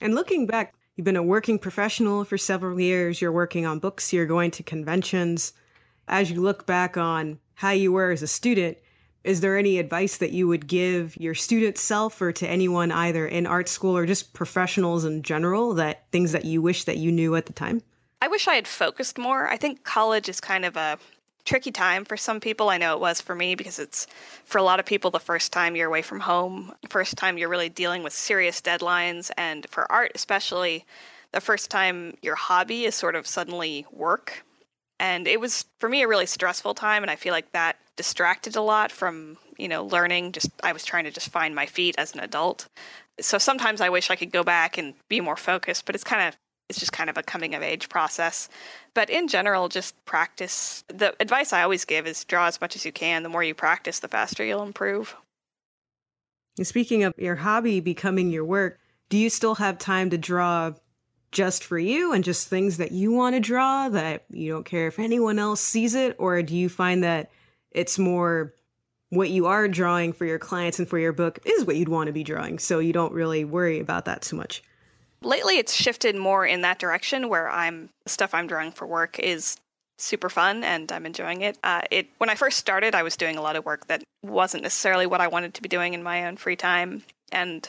[0.01, 4.13] And looking back you've been a working professional for several years, you're working on books,
[4.13, 5.53] you're going to conventions.
[6.07, 8.77] As you look back on how you were as a student,
[9.23, 13.25] is there any advice that you would give your student self or to anyone either
[13.25, 17.11] in art school or just professionals in general that things that you wish that you
[17.11, 17.81] knew at the time?
[18.21, 19.47] I wish I had focused more.
[19.47, 20.99] I think college is kind of a
[21.45, 22.69] tricky time for some people.
[22.69, 24.07] I know it was for me because it's
[24.43, 27.49] for a lot of people the first time you're away from home, first time you're
[27.49, 30.85] really dealing with serious deadlines, and for art especially,
[31.31, 34.43] the first time your hobby is sort of suddenly work.
[34.99, 37.03] And it was for me a really stressful time.
[37.03, 40.31] And i feel like that distracted a lot from you know learning.
[40.31, 42.67] Just i was trying to just find my feet as an adult.
[43.19, 46.27] So sometimes i wish i could go back and be more focused but it's kind
[46.27, 46.37] of
[46.69, 48.49] it's just kind of a coming of age process
[48.93, 52.85] but in general just practice the advice i always give is draw as much as
[52.85, 55.15] you can the more you practice the faster you'll improve
[56.61, 60.71] speaking of your hobby becoming your work do you still have time to draw
[61.35, 64.87] just for you and just things that you want to draw that you don't care
[64.87, 66.15] if anyone else sees it?
[66.17, 67.29] Or do you find that
[67.71, 68.53] it's more
[69.09, 72.07] what you are drawing for your clients and for your book is what you'd want
[72.07, 72.57] to be drawing?
[72.57, 74.63] So you don't really worry about that too much.
[75.21, 79.57] Lately, it's shifted more in that direction where I'm stuff I'm drawing for work is
[79.97, 81.57] super fun and I'm enjoying it.
[81.63, 84.63] Uh, it when I first started, I was doing a lot of work that wasn't
[84.63, 87.67] necessarily what I wanted to be doing in my own free time, and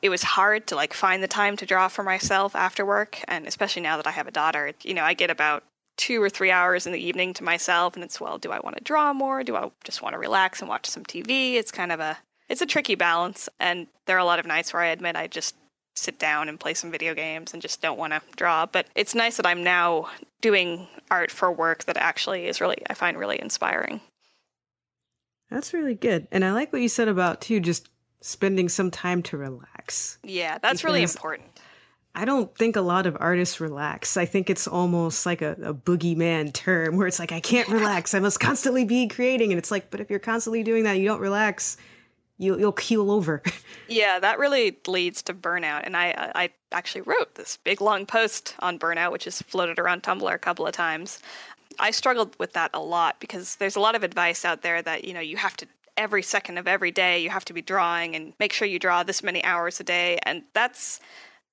[0.00, 3.20] it was hard to like find the time to draw for myself after work.
[3.28, 5.64] And especially now that i have a daughter you know i get about
[5.96, 8.76] two or three hours in the evening to myself and it's well do i want
[8.76, 9.42] to draw more?
[9.42, 12.62] Do i just want to relax and watch some tv it's kind of a it's
[12.62, 13.48] a tricky balance.
[13.60, 15.54] And there are a lot of nights where i admit i just
[15.98, 19.14] sit down and play some video games and just don't want to draw but it's
[19.14, 20.08] nice that i'm now
[20.40, 24.00] doing art for work that actually is really i find really inspiring
[25.50, 27.88] that's really good and i like what you said about too just
[28.20, 30.18] spending some time to relax.
[30.24, 31.48] Yeah, that's really important.
[32.14, 34.16] I don't think a lot of artists relax.
[34.16, 38.14] I think it's almost like a, a boogeyman term where it's like, I can't relax.
[38.14, 39.52] I must constantly be creating.
[39.52, 41.76] And it's like, but if you're constantly doing that, you don't relax,
[42.38, 43.42] you'll, you'll keel over.
[43.88, 45.82] yeah, that really leads to burnout.
[45.84, 50.02] And I, I actually wrote this big long post on burnout, which has floated around
[50.02, 51.20] Tumblr a couple of times.
[51.78, 55.04] I struggled with that a lot because there's a lot of advice out there that,
[55.04, 58.14] you know, you have to every second of every day you have to be drawing
[58.14, 60.16] and make sure you draw this many hours a day.
[60.22, 61.00] And that's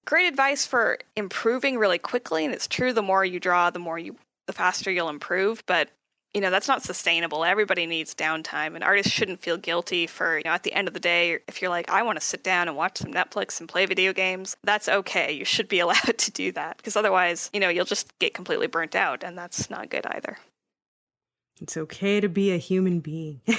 [0.06, 2.46] great advice for improving really quickly.
[2.46, 5.64] And it's true, the more you draw, the more you, the faster you'll improve.
[5.66, 5.90] But
[6.36, 10.44] you know that's not sustainable everybody needs downtime and artists shouldn't feel guilty for you
[10.44, 12.68] know at the end of the day if you're like i want to sit down
[12.68, 16.30] and watch some netflix and play video games that's okay you should be allowed to
[16.32, 19.90] do that because otherwise you know you'll just get completely burnt out and that's not
[19.90, 20.38] good either
[21.62, 23.40] it's okay to be a human being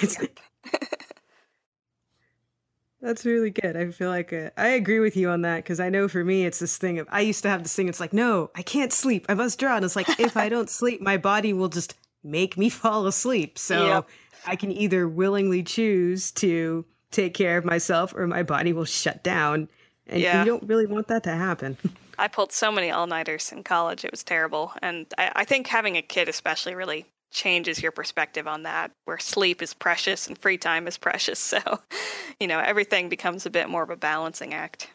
[3.03, 3.77] That's really good.
[3.77, 6.45] I feel like uh, I agree with you on that because I know for me
[6.45, 7.89] it's this thing of I used to have this thing.
[7.89, 9.27] It's like no, I can't sleep.
[9.29, 11.95] I must draw, and it's like if I don't sleep, my body will just
[12.27, 13.59] make me fall asleep.
[13.59, 14.09] So yep.
[14.47, 19.23] I can either willingly choose to take care of myself, or my body will shut
[19.23, 19.69] down,
[20.07, 20.41] and yeah.
[20.41, 21.77] you don't really want that to happen.
[22.19, 25.67] I pulled so many all nighters in college; it was terrible, and I, I think
[25.67, 30.39] having a kid especially really changes your perspective on that, where sleep is precious and
[30.39, 31.39] free time is precious.
[31.39, 31.59] So,
[32.41, 34.89] you know, everything becomes a bit more of a balancing act.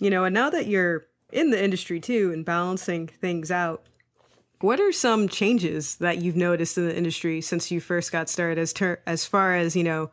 [0.00, 3.84] You know, and now that you're in the industry too and balancing things out,
[4.60, 8.58] what are some changes that you've noticed in the industry since you first got started
[8.58, 10.10] as ter- as far as, you know,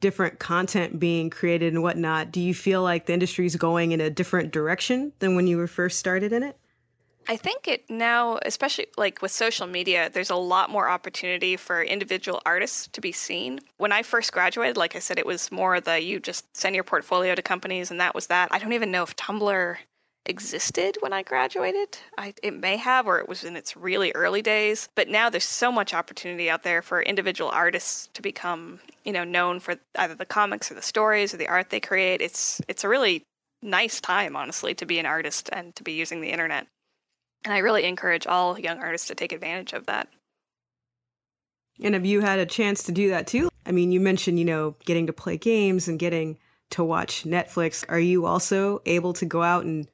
[0.00, 2.32] different content being created and whatnot?
[2.32, 5.56] Do you feel like the industry is going in a different direction than when you
[5.56, 6.56] were first started in it?
[7.28, 11.82] I think it now, especially like with social media, there's a lot more opportunity for
[11.82, 13.60] individual artists to be seen.
[13.76, 16.84] When I first graduated, like I said, it was more the you just send your
[16.84, 18.48] portfolio to companies and that was that.
[18.52, 19.76] I don't even know if Tumblr
[20.30, 21.98] existed when I graduated.
[22.16, 24.88] I, it may have, or it was in its really early days.
[24.94, 29.24] But now there's so much opportunity out there for individual artists to become, you know,
[29.24, 32.22] known for either the comics or the stories or the art they create.
[32.22, 33.24] It's it's a really
[33.60, 36.66] nice time, honestly, to be an artist and to be using the internet.
[37.44, 40.08] And I really encourage all young artists to take advantage of that.
[41.82, 43.48] And have you had a chance to do that too?
[43.66, 46.38] I mean, you mentioned, you know, getting to play games and getting
[46.70, 47.84] to watch Netflix.
[47.88, 49.88] Are you also able to go out and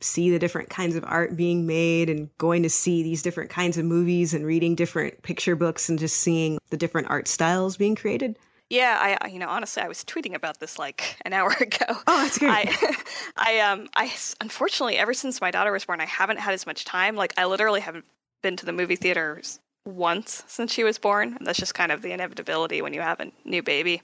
[0.00, 3.76] see the different kinds of art being made and going to see these different kinds
[3.76, 7.94] of movies and reading different picture books and just seeing the different art styles being
[7.94, 8.38] created?
[8.68, 11.86] Yeah, I you know honestly I was tweeting about this like an hour ago.
[11.88, 12.52] Oh, that's great.
[12.52, 12.96] I,
[13.36, 16.84] I um I unfortunately ever since my daughter was born I haven't had as much
[16.84, 17.16] time.
[17.16, 18.04] Like I literally haven't
[18.42, 21.38] been to the movie theaters once since she was born.
[21.40, 24.02] That's just kind of the inevitability when you have a new baby.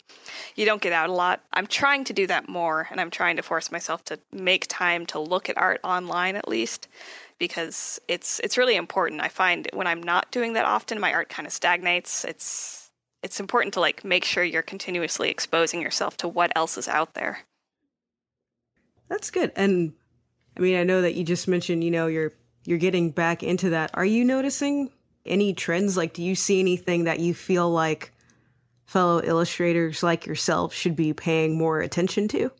[0.54, 1.42] You don't get out a lot.
[1.52, 5.06] I'm trying to do that more, and I'm trying to force myself to make time
[5.06, 6.88] to look at art online at least
[7.38, 9.20] because it's it's really important.
[9.20, 12.24] I find when I'm not doing that often, my art kind of stagnates.
[12.24, 12.90] It's
[13.22, 17.14] it's important to like make sure you're continuously exposing yourself to what else is out
[17.14, 17.40] there.
[19.08, 19.52] That's good.
[19.56, 19.92] And
[20.56, 22.32] I mean, I know that you just mentioned, you know, you're
[22.64, 23.90] you're getting back into that.
[23.94, 24.90] Are you noticing
[25.26, 25.96] any trends?
[25.96, 28.12] Like, do you see anything that you feel like
[28.86, 32.50] fellow illustrators like yourself should be paying more attention to?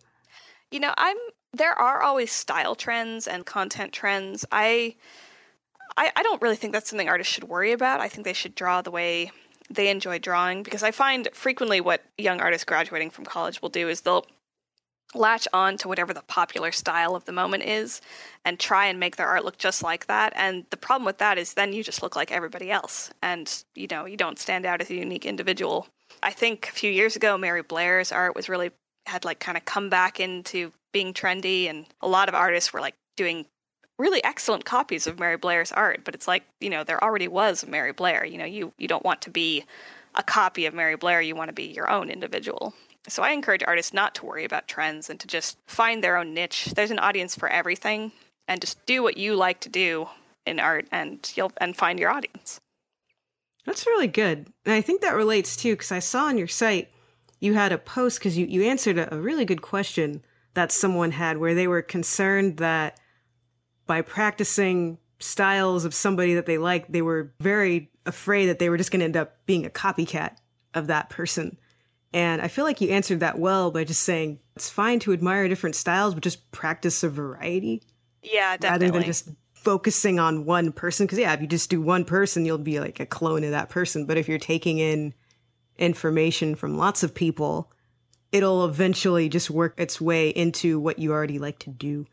[0.71, 1.17] You know, I'm
[1.53, 4.45] there are always style trends and content trends.
[4.53, 4.97] I,
[5.97, 8.01] I I don't really think that's something artists should worry about.
[8.01, 9.31] I think they should draw the way
[9.71, 13.89] they enjoy drawing because I find frequently what young artists graduating from college will do
[13.89, 14.27] is they'll
[15.15, 18.01] latch on to whatever the popular style of the moment is
[18.45, 20.33] and try and make their art look just like that.
[20.37, 23.11] And the problem with that is then you just look like everybody else.
[23.23, 25.87] And you know you don't stand out as a unique individual.
[26.23, 28.71] I think a few years ago mary blair's art was really
[29.07, 31.71] had like kind of come back into being trendy.
[31.71, 33.47] And a lot of artists were like doing
[33.99, 36.01] really excellent copies of mary blair's art.
[36.05, 38.25] But it's like you know there already was mary blair.
[38.25, 39.65] You know you you don't want to be
[40.17, 41.21] a copy of mary blair.
[41.21, 42.75] You want to be your own individual
[43.09, 46.35] so I encourage artists not to worry about trends and to just find their own
[46.35, 46.67] niche.
[46.75, 48.13] There's an audience for everything
[48.49, 50.09] and just do what you like to do
[50.45, 52.61] in art and you'll and find your audience.
[53.65, 54.47] That's really good.
[54.65, 56.91] And I think that relates too cuz I saw on your site
[57.41, 60.23] you had a post cuz you you answered a, a really good question
[60.55, 62.99] that someone had where they were concerned that
[63.87, 68.77] by practicing styles of somebody that they like, they were very afraid that they were
[68.77, 70.37] just going to end up being a copycat
[70.75, 71.59] of that person.
[72.13, 75.49] And I feel like you answered that well by just saying it's fine to admire
[75.49, 77.83] different styles, but just practice a variety.
[78.23, 78.87] Yeah, definitely.
[78.87, 81.07] Rather than just focusing on one person.
[81.07, 83.69] Because, yeah, if you just do one person, you'll be like a clone of that
[83.69, 84.07] person.
[84.07, 85.13] But if you're taking in
[85.79, 87.71] information from lots of people,
[88.33, 92.07] it'll eventually just work its way into what you already like to do.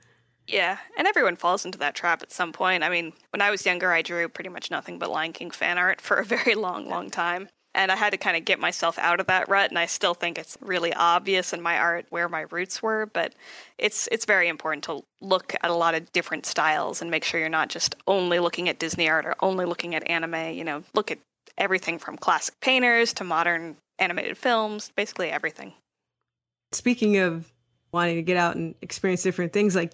[0.47, 2.83] Yeah, and everyone falls into that trap at some point.
[2.83, 5.77] I mean, when I was younger, I drew pretty much nothing but Lion King fan
[5.77, 7.47] art for a very long, long time.
[7.75, 9.69] And I had to kind of get myself out of that rut.
[9.69, 13.33] And I still think it's really obvious in my art where my roots were, but
[13.77, 17.39] it's it's very important to look at a lot of different styles and make sure
[17.39, 20.53] you're not just only looking at Disney art or only looking at anime.
[20.53, 21.19] You know, look at
[21.57, 25.73] everything from classic painters to modern animated films, basically everything.
[26.71, 27.51] Speaking of
[27.91, 29.93] wanting to get out and experience different things, like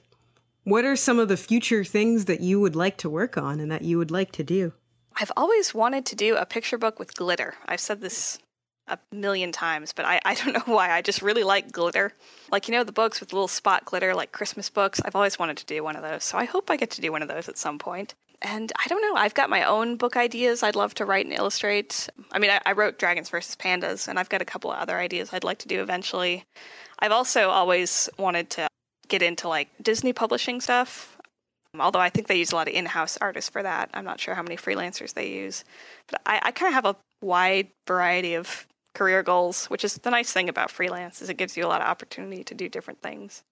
[0.63, 3.71] what are some of the future things that you would like to work on and
[3.71, 4.73] that you would like to do?
[5.16, 7.55] I've always wanted to do a picture book with glitter.
[7.66, 8.39] I've said this
[8.88, 10.91] a million times, but I, I don't know why.
[10.91, 12.14] I just really like glitter.
[12.51, 14.99] Like, you know, the books with little spot glitter, like Christmas books.
[15.03, 16.24] I've always wanted to do one of those.
[16.24, 18.14] So I hope I get to do one of those at some point.
[18.41, 21.36] And I don't know, I've got my own book ideas I'd love to write and
[21.36, 22.07] illustrate.
[22.32, 24.97] I mean, I, I wrote Dragons versus Pandas, and I've got a couple of other
[24.97, 26.45] ideas I'd like to do eventually.
[26.99, 28.68] I've also always wanted to
[29.10, 31.18] get into like Disney publishing stuff.
[31.78, 33.89] Although I think they use a lot of in house artists for that.
[33.93, 35.63] I'm not sure how many freelancers they use.
[36.09, 38.65] But I, I kind of have a wide variety of
[38.95, 41.82] career goals, which is the nice thing about freelance is it gives you a lot
[41.82, 43.43] of opportunity to do different things.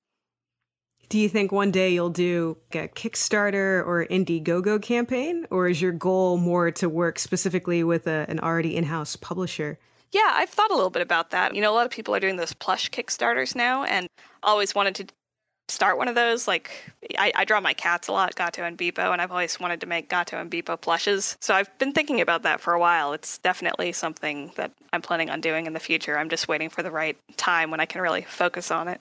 [1.09, 5.93] Do you think one day you'll do a Kickstarter or Indiegogo campaign, or is your
[5.93, 9.79] goal more to work specifically with a, an already in-house publisher?
[10.11, 11.55] Yeah, I've thought a little bit about that.
[11.55, 14.07] You know, a lot of people are doing those plush Kickstarters now, and
[14.43, 15.07] always wanted to
[15.69, 16.47] start one of those.
[16.47, 16.71] Like
[17.17, 19.87] I, I, draw my cats a lot, Gato and Beepo, and I've always wanted to
[19.87, 21.37] make Gato and Beepo plushes.
[21.41, 23.13] So I've been thinking about that for a while.
[23.13, 26.17] It's definitely something that I'm planning on doing in the future.
[26.17, 28.99] I'm just waiting for the right time when I can really focus on it.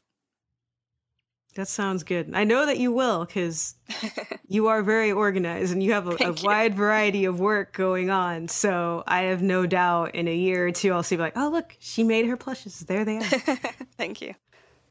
[1.57, 2.33] That sounds good.
[2.35, 3.77] I know that you will because
[4.49, 8.49] you are very organized and you have a, a wide variety of work going on.
[8.49, 11.75] So I have no doubt in a year or two I'll see like, oh look,
[11.79, 12.81] she made her plushes.
[12.81, 13.23] There they are.
[13.97, 14.35] Thank you.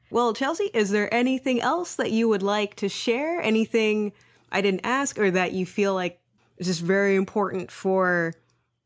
[0.09, 3.41] Well, Chelsea, is there anything else that you would like to share?
[3.41, 4.13] Anything
[4.51, 6.19] I didn't ask or that you feel like
[6.57, 8.33] is just very important for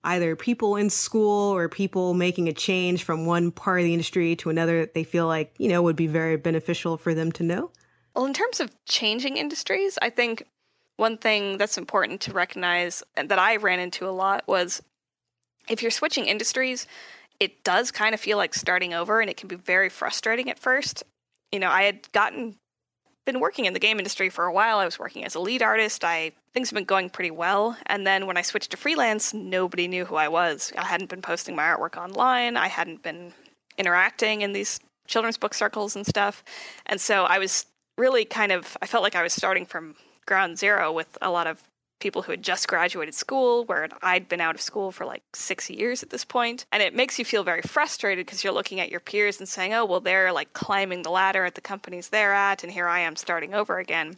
[0.03, 4.35] either people in school or people making a change from one part of the industry
[4.37, 7.43] to another that they feel like, you know, would be very beneficial for them to
[7.43, 7.69] know?
[8.15, 10.43] Well, in terms of changing industries, I think
[10.95, 14.81] one thing that's important to recognize and that I ran into a lot was
[15.69, 16.87] if you're switching industries,
[17.39, 20.59] it does kind of feel like starting over and it can be very frustrating at
[20.59, 21.03] first.
[21.51, 22.55] You know, I had gotten
[23.25, 24.79] been working in the game industry for a while.
[24.79, 26.03] I was working as a lead artist.
[26.03, 27.77] I things have been going pretty well.
[27.85, 30.73] And then when I switched to freelance, nobody knew who I was.
[30.75, 32.57] I hadn't been posting my artwork online.
[32.57, 33.33] I hadn't been
[33.77, 36.43] interacting in these children's book circles and stuff.
[36.87, 37.65] And so I was
[37.97, 41.47] really kind of I felt like I was starting from ground zero with a lot
[41.47, 41.61] of
[41.99, 45.69] people who had just graduated school, where I'd been out of school for like six
[45.69, 46.65] years at this point.
[46.71, 49.73] And it makes you feel very frustrated because you're looking at your peers and saying,
[49.73, 52.99] oh, well, they're like climbing the ladder at the companies they're at, and here I
[52.99, 54.15] am starting over again.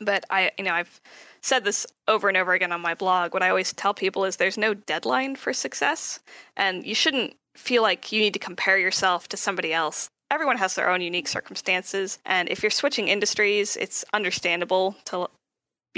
[0.00, 1.00] But I, you know, I've
[1.42, 3.34] said this over and over again on my blog.
[3.34, 6.20] What I always tell people is there's no deadline for success,
[6.56, 10.08] and you shouldn't feel like you need to compare yourself to somebody else.
[10.30, 15.28] Everyone has their own unique circumstances, and if you're switching industries, it's understandable to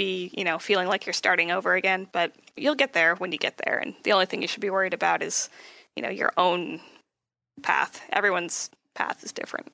[0.01, 3.37] be, you know, feeling like you're starting over again, but you'll get there when you
[3.37, 3.77] get there.
[3.77, 5.49] And the only thing you should be worried about is,
[5.95, 6.81] you know, your own
[7.61, 8.01] path.
[8.11, 9.71] Everyone's path is different.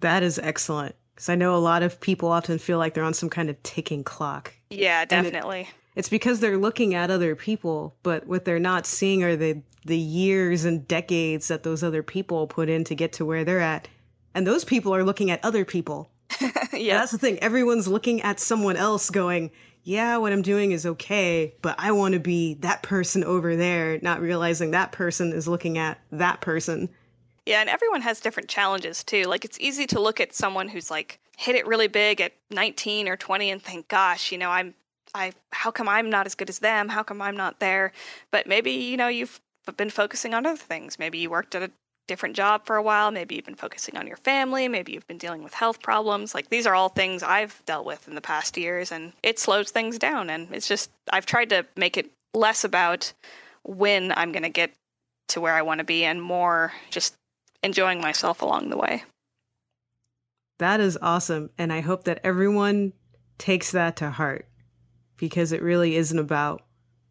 [0.00, 0.94] That is excellent.
[1.14, 3.62] Because I know a lot of people often feel like they're on some kind of
[3.62, 4.52] ticking clock.
[4.68, 5.62] Yeah, definitely.
[5.62, 9.62] It, it's because they're looking at other people, but what they're not seeing are the
[9.84, 13.60] the years and decades that those other people put in to get to where they're
[13.60, 13.88] at.
[14.34, 16.11] And those people are looking at other people.
[16.72, 16.98] yeah.
[16.98, 17.38] That's the thing.
[17.40, 19.50] Everyone's looking at someone else going,
[19.84, 23.98] yeah, what I'm doing is okay, but I want to be that person over there,
[24.00, 26.88] not realizing that person is looking at that person.
[27.46, 29.24] Yeah, and everyone has different challenges too.
[29.24, 33.08] Like it's easy to look at someone who's like hit it really big at 19
[33.08, 34.74] or 20 and think, gosh, you know, I'm
[35.14, 36.88] I how come I'm not as good as them?
[36.88, 37.92] How come I'm not there?
[38.30, 39.40] But maybe, you know, you've
[39.76, 40.98] been focusing on other things.
[40.98, 41.70] Maybe you worked at a
[42.08, 43.10] different job for a while.
[43.10, 44.68] Maybe you've been focusing on your family.
[44.68, 46.34] Maybe you've been dealing with health problems.
[46.34, 49.70] Like these are all things I've dealt with in the past years, and it slows
[49.70, 50.30] things down.
[50.30, 53.12] And it's just, I've tried to make it less about
[53.64, 54.72] when I'm going to get
[55.28, 57.14] to where I want to be and more just
[57.62, 59.04] enjoying myself along the way.
[60.58, 61.50] That is awesome.
[61.58, 62.92] And I hope that everyone
[63.38, 64.46] takes that to heart
[65.16, 66.62] because it really isn't about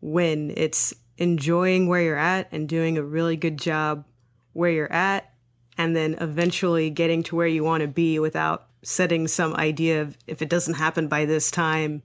[0.01, 4.05] when, it's enjoying where you're at and doing a really good job
[4.53, 5.31] where you're at
[5.77, 10.17] and then eventually getting to where you want to be without setting some idea of
[10.27, 12.01] if it doesn't happen by this time,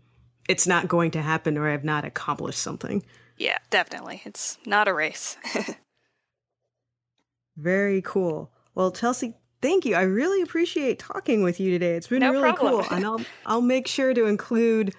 [0.49, 3.03] it's not going to happen or I've not accomplished something.
[3.37, 4.23] Yeah, definitely.
[4.25, 5.37] It's not a race.
[7.57, 8.51] Very cool.
[8.75, 9.95] Well, Chelsea, thank you.
[9.95, 11.97] I really appreciate talking with you today.
[11.97, 12.85] It's been no really problem.
[12.85, 12.97] cool.
[12.97, 14.95] And I'll I'll make sure to include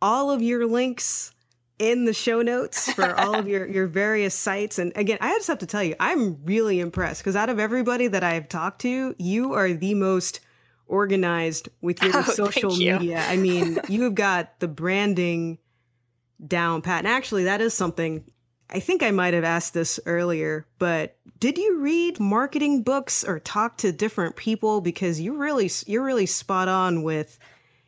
[0.00, 1.32] all of your links
[1.80, 4.78] in the show notes for all of your your various sites.
[4.78, 8.06] And again, I just have to tell you, I'm really impressed because out of everybody
[8.06, 10.40] that I've talked to, you are the most
[10.86, 13.24] organized with your oh, social media.
[13.26, 15.58] I mean, you have got the branding
[16.46, 17.00] down pat.
[17.00, 18.24] And actually, that is something
[18.72, 23.40] I think I might have asked this earlier, but did you read marketing books or
[23.40, 27.38] talk to different people because you really you're really spot on with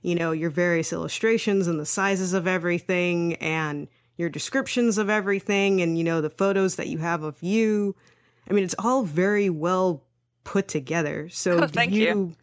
[0.02, 5.80] you know, your various illustrations and the sizes of everything and your descriptions of everything
[5.80, 7.94] and, you know, the photos that you have of you.
[8.48, 10.02] I mean, it's all very well
[10.44, 11.28] put together.
[11.28, 12.36] So, oh, thank you, you,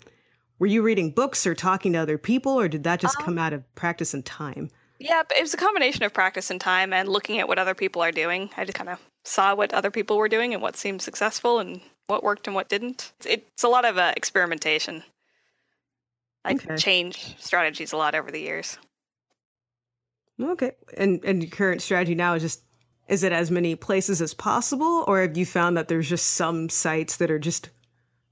[0.58, 3.38] Were you reading books or talking to other people, or did that just um, come
[3.38, 4.70] out of practice and time?
[5.00, 8.02] Yeah, it was a combination of practice and time and looking at what other people
[8.02, 8.50] are doing.
[8.58, 11.82] I just kind of saw what other people were doing and what seemed successful and
[12.08, 13.14] what worked and what didn't.
[13.26, 15.04] It's a lot of uh, experimentation.
[16.46, 16.78] I okay.
[16.78, 18.78] change strategies a lot over the years.
[20.42, 20.72] Okay.
[20.98, 22.64] And and your current strategy now is just
[23.08, 26.70] is it as many places as possible or have you found that there's just some
[26.70, 27.70] sites that are just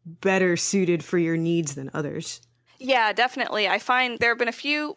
[0.05, 2.41] better suited for your needs than others?
[2.79, 3.67] Yeah, definitely.
[3.67, 4.95] I find there have been a few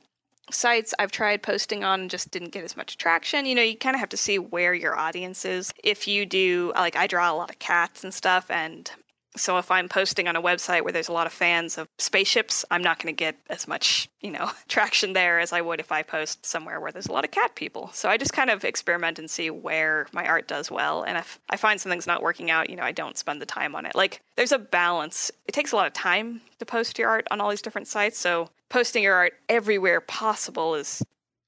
[0.51, 3.47] sites I've tried posting on and just didn't get as much traction.
[3.47, 5.73] You know, you kind of have to see where your audience is.
[5.83, 8.91] If you do, like, I draw a lot of cats and stuff, and
[9.37, 12.65] so if I'm posting on a website where there's a lot of fans of spaceships,
[12.71, 15.93] I'm not going to get as much, you know, traction there as I would if
[15.93, 17.91] I post somewhere where there's a lot of cat people.
[17.93, 21.03] So I just kind of experiment and see where my art does well.
[21.03, 23.77] And if I find something's not working out, you know, I don't spend the time
[23.77, 23.95] on it.
[23.95, 25.31] Like there's a balance.
[25.47, 28.19] It takes a lot of time to post your art on all these different sites.
[28.19, 31.03] So posting your art everywhere possible is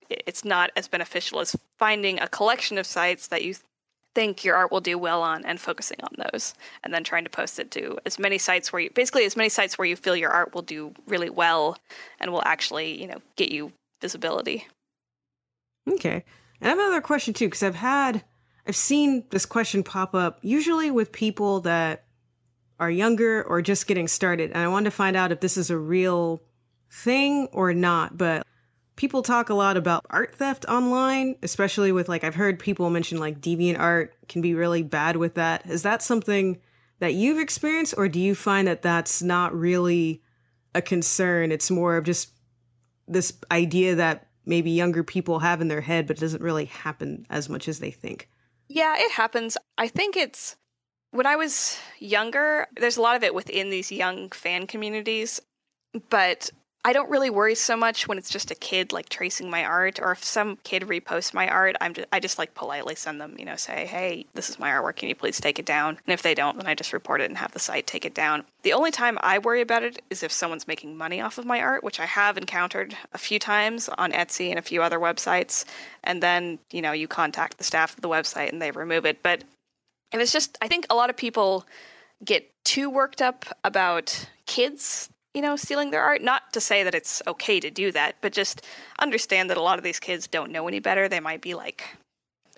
[0.08, 3.54] it's not as beneficial as finding a collection of sites that you
[4.14, 7.30] think your art will do well on and focusing on those and then trying to
[7.30, 10.16] post it to as many sites where you basically as many sites where you feel
[10.16, 11.76] your art will do really well
[12.20, 14.66] and will actually you know get you visibility.
[15.88, 16.24] Okay.
[16.60, 18.22] And i have another question too because i've had
[18.66, 22.04] i've seen this question pop up usually with people that
[22.78, 25.70] are younger or just getting started and i wanted to find out if this is
[25.70, 26.42] a real
[26.90, 28.46] thing or not but
[28.96, 33.18] people talk a lot about art theft online, especially with like I've heard people mention
[33.18, 35.68] like DeviantArt can be really bad with that.
[35.68, 36.58] Is that something
[36.98, 40.22] that you've experienced or do you find that that's not really
[40.74, 41.52] a concern?
[41.52, 42.30] It's more of just
[43.08, 47.26] this idea that maybe younger people have in their head but it doesn't really happen
[47.30, 48.28] as much as they think.
[48.68, 49.56] Yeah, it happens.
[49.78, 50.56] I think it's
[51.10, 55.40] when I was younger, there's a lot of it within these young fan communities,
[56.08, 56.50] but
[56.84, 60.00] I don't really worry so much when it's just a kid like tracing my art,
[60.00, 63.36] or if some kid reposts my art, I'm just I just like politely send them,
[63.38, 65.98] you know, say, hey, this is my artwork, can you please take it down?
[66.04, 68.14] And if they don't, then I just report it and have the site take it
[68.14, 68.44] down.
[68.62, 71.60] The only time I worry about it is if someone's making money off of my
[71.60, 75.64] art, which I have encountered a few times on Etsy and a few other websites,
[76.02, 79.22] and then you know you contact the staff of the website and they remove it.
[79.22, 79.44] But
[80.10, 81.64] if it's just, I think a lot of people
[82.24, 86.22] get too worked up about kids you know, stealing their art.
[86.22, 88.64] Not to say that it's okay to do that, but just
[88.98, 91.08] understand that a lot of these kids don't know any better.
[91.08, 91.96] They might be like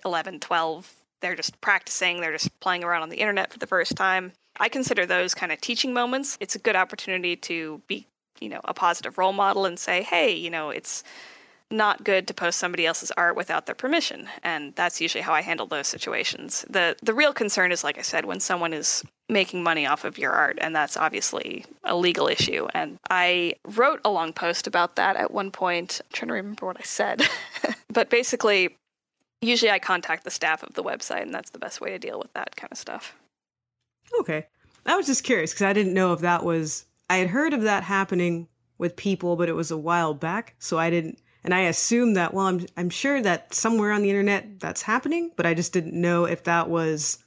[0.03, 0.93] 11, 12.
[1.21, 4.33] They're just practicing, they're just playing around on the internet for the first time.
[4.57, 6.37] I consider those kind of teaching moments.
[6.39, 8.05] It's a good opportunity to be,
[8.39, 11.03] you know, a positive role model and say, hey, you know, it's
[11.71, 14.27] not good to post somebody else's art without their permission.
[14.43, 16.63] And that's usually how I handle those situations.
[16.69, 20.17] The the real concern is like I said when someone is making money off of
[20.17, 24.97] your art and that's obviously a legal issue and I wrote a long post about
[24.97, 26.01] that at one point.
[26.03, 27.27] I'm trying to remember what I said.
[27.91, 28.77] but basically
[29.41, 32.19] usually I contact the staff of the website and that's the best way to deal
[32.19, 33.15] with that kind of stuff.
[34.19, 34.45] Okay.
[34.85, 37.63] I was just curious because I didn't know if that was I had heard of
[37.63, 38.47] that happening
[38.77, 42.33] with people, but it was a while back, so I didn't and I assumed that,
[42.33, 45.93] well, I'm, I'm sure that somewhere on the internet that's happening, but I just didn't
[45.93, 47.19] know if that was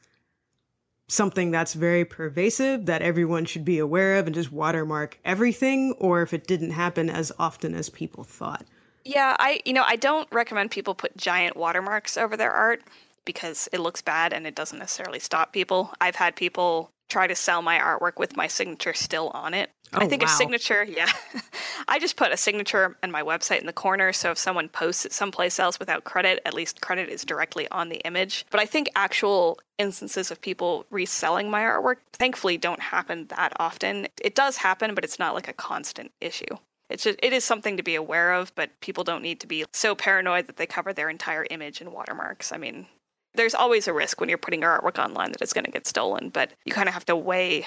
[1.08, 6.22] something that's very pervasive that everyone should be aware of and just watermark everything, or
[6.22, 8.64] if it didn't happen as often as people thought.
[9.04, 12.82] Yeah, I you know, I don't recommend people put giant watermarks over their art
[13.24, 15.92] because it looks bad and it doesn't necessarily stop people.
[16.00, 19.70] I've had people try to sell my artwork with my signature still on it.
[19.94, 20.28] Oh, I think wow.
[20.28, 21.10] a signature, yeah.
[21.88, 24.12] I just put a signature and my website in the corner.
[24.12, 27.88] So if someone posts it someplace else without credit, at least credit is directly on
[27.88, 28.44] the image.
[28.50, 34.08] But I think actual instances of people reselling my artwork thankfully don't happen that often.
[34.22, 36.56] It does happen, but it's not like a constant issue.
[36.90, 39.64] It's just, it is something to be aware of, but people don't need to be
[39.72, 42.50] so paranoid that they cover their entire image in watermarks.
[42.50, 42.86] I mean,
[43.34, 45.86] there's always a risk when you're putting your artwork online that it's going to get
[45.86, 47.66] stolen, but you kind of have to weigh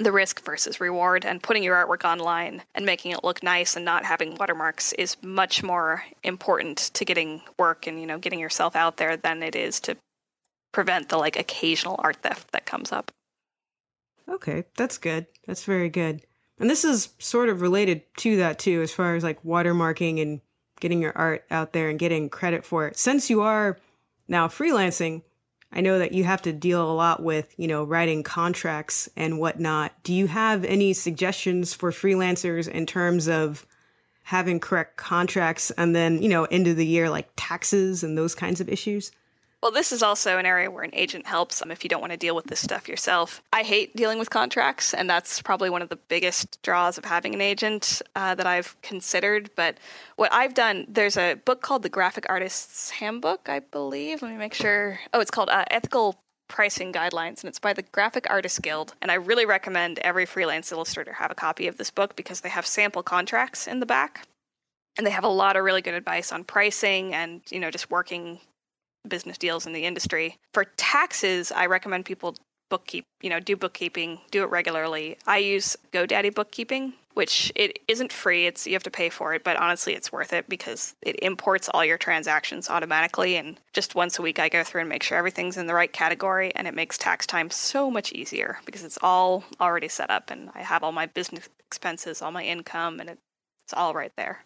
[0.00, 3.84] the risk versus reward and putting your artwork online and making it look nice and
[3.84, 8.74] not having watermarks is much more important to getting work and you know getting yourself
[8.74, 9.96] out there than it is to
[10.72, 13.10] prevent the like occasional art theft that comes up.
[14.28, 15.26] Okay, that's good.
[15.46, 16.22] That's very good.
[16.58, 20.40] And this is sort of related to that too as far as like watermarking and
[20.78, 22.96] getting your art out there and getting credit for it.
[22.96, 23.78] Since you are
[24.28, 25.22] now, freelancing,
[25.72, 29.38] I know that you have to deal a lot with, you know, writing contracts and
[29.38, 29.92] whatnot.
[30.02, 33.66] Do you have any suggestions for freelancers in terms of
[34.22, 38.34] having correct contracts and then, you know, end of the year, like taxes and those
[38.34, 39.12] kinds of issues?
[39.62, 42.12] Well, this is also an area where an agent helps um, if you don't want
[42.12, 43.42] to deal with this stuff yourself.
[43.52, 47.34] I hate dealing with contracts, and that's probably one of the biggest draws of having
[47.34, 49.50] an agent uh, that I've considered.
[49.56, 49.76] But
[50.16, 54.22] what I've done, there's a book called The Graphic Artist's Handbook, I believe.
[54.22, 54.98] Let me make sure.
[55.12, 59.08] Oh, it's called uh, Ethical pricing guidelines and it's by the graphic artists guild and
[59.08, 62.66] i really recommend every freelance illustrator have a copy of this book because they have
[62.66, 64.26] sample contracts in the back
[64.98, 67.88] and they have a lot of really good advice on pricing and you know just
[67.88, 68.40] working
[69.08, 70.38] business deals in the industry.
[70.52, 72.34] For taxes, I recommend people
[72.70, 75.18] bookkeep, you know, do bookkeeping, do it regularly.
[75.26, 78.46] I use GoDaddy bookkeeping, which it isn't free.
[78.46, 81.68] It's you have to pay for it, but honestly, it's worth it because it imports
[81.68, 85.18] all your transactions automatically and just once a week I go through and make sure
[85.18, 88.98] everything's in the right category and it makes tax time so much easier because it's
[89.02, 93.10] all already set up and I have all my business expenses, all my income and
[93.10, 94.44] it's all right there.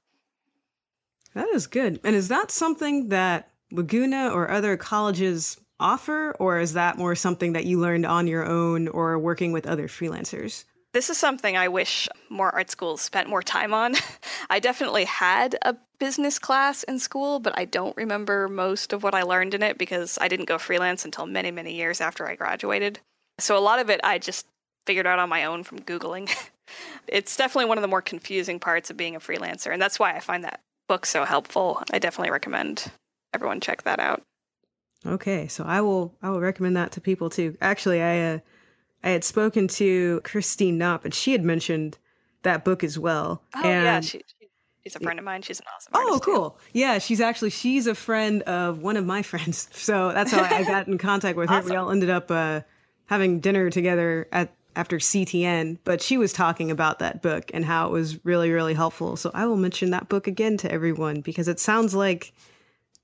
[1.35, 2.01] That is good.
[2.05, 7.53] And is that something that Laguna or other colleges offer, or is that more something
[7.55, 10.65] that you learned on your own or working with other freelancers?
[10.93, 13.97] This is something I wish more art schools spent more time on.
[14.51, 19.15] I definitely had a business class in school, but I don't remember most of what
[19.15, 22.37] I learned in it because I didn't go freelance until many, many years after I
[22.37, 23.01] graduated.
[23.41, 24.47] So a lot of it I just
[24.87, 26.33] figured out on my own from Googling.
[27.09, 30.15] it's definitely one of the more confusing parts of being a freelancer, and that's why
[30.15, 31.83] I find that book so helpful.
[31.93, 32.91] I definitely recommend
[33.35, 34.23] everyone check that out.
[35.07, 37.57] Okay, so I will I will recommend that to people too.
[37.61, 38.39] Actually, I uh,
[39.03, 41.99] I had spoken to Christine Knopp, and she had mentioned
[42.43, 43.43] that book as well.
[43.55, 44.23] Oh and yeah, she,
[44.83, 45.43] she's a friend of mine.
[45.43, 45.93] She's an awesome.
[45.95, 46.51] Oh, cool.
[46.51, 46.81] Too.
[46.81, 49.69] Yeah, she's actually she's a friend of one of my friends.
[49.73, 51.57] So that's how I got in contact with her.
[51.59, 51.71] Awesome.
[51.71, 52.61] We all ended up uh,
[53.07, 57.87] having dinner together at after CTN, but she was talking about that book and how
[57.89, 59.17] it was really really helpful.
[59.17, 62.33] So I will mention that book again to everyone because it sounds like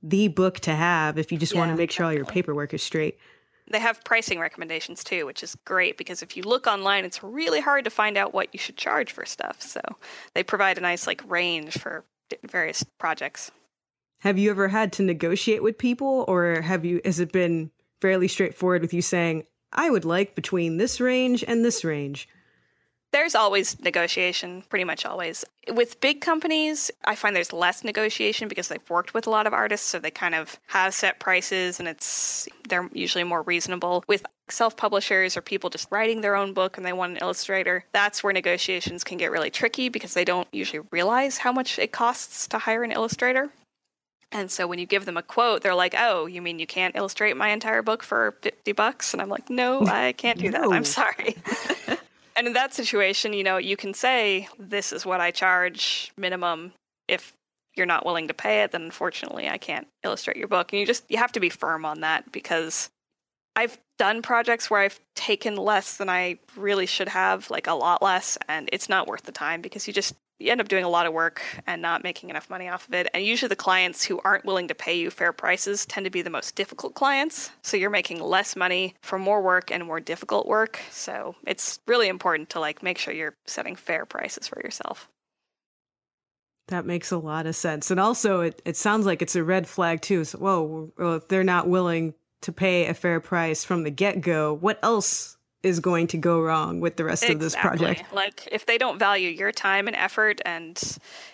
[0.03, 2.75] the book to have if you just yeah, want to make sure all your paperwork
[2.75, 3.19] is straight.
[3.71, 7.61] They have pricing recommendations too, which is great because if you look online, it's really
[7.61, 9.63] hard to find out what you should charge for stuff.
[9.63, 9.81] So
[10.35, 12.05] they provide a nice like range for
[12.49, 13.53] various projects.
[14.21, 17.71] Have you ever had to negotiate with people or have you has it been
[18.01, 22.29] fairly straightforward with you saying, I would like between this range and this range?
[23.13, 25.45] There's always negotiation, pretty much always.
[25.73, 29.53] With big companies, I find there's less negotiation because they've worked with a lot of
[29.53, 34.05] artists, so they kind of have set prices and it's they're usually more reasonable.
[34.07, 38.23] With self-publishers or people just writing their own book and they want an illustrator, that's
[38.23, 42.47] where negotiations can get really tricky because they don't usually realize how much it costs
[42.49, 43.51] to hire an illustrator.
[44.33, 46.95] And so when you give them a quote, they're like, "Oh, you mean you can't
[46.95, 50.63] illustrate my entire book for 50 bucks?" And I'm like, "No, I can't do that.
[50.63, 51.37] I'm sorry."
[52.41, 56.73] and in that situation, you know, you can say, "This is what I charge minimum."
[57.07, 57.35] If
[57.77, 60.73] you're not willing to pay it, then unfortunately, I can't illustrate your book.
[60.73, 62.89] And you just you have to be firm on that because
[63.55, 68.01] I've done projects where I've taken less than I really should have, like a lot
[68.01, 70.89] less, and it's not worth the time because you just you end up doing a
[70.89, 73.09] lot of work and not making enough money off of it.
[73.13, 76.23] And usually the clients who aren't willing to pay you fair prices tend to be
[76.23, 77.51] the most difficult clients.
[77.63, 80.81] So you're making less money for more work and more difficult work.
[80.91, 85.09] So it's really important to like make sure you're setting fair prices for yourself.
[86.69, 87.91] That makes a lot of sense.
[87.91, 90.25] And also it, it sounds like it's a red flag too.
[90.25, 94.21] So whoa, well, if they're not willing to pay a fair price from the get
[94.21, 97.35] go, what else is going to go wrong with the rest exactly.
[97.35, 98.13] of this project.
[98.13, 100.81] Like if they don't value your time and effort and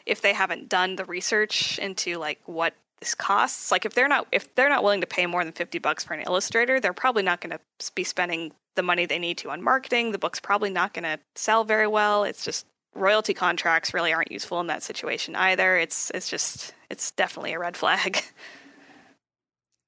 [0.04, 4.26] if they haven't done the research into like what this costs, like if they're not
[4.32, 7.22] if they're not willing to pay more than 50 bucks for an illustrator, they're probably
[7.22, 10.12] not going to be spending the money they need to on marketing.
[10.12, 12.24] The book's probably not going to sell very well.
[12.24, 15.76] It's just royalty contracts really aren't useful in that situation either.
[15.76, 18.22] It's it's just it's definitely a red flag.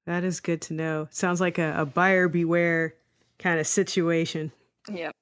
[0.05, 1.07] That is good to know.
[1.11, 2.95] Sounds like a, a buyer beware
[3.39, 4.51] kind of situation.
[4.91, 5.15] Yep.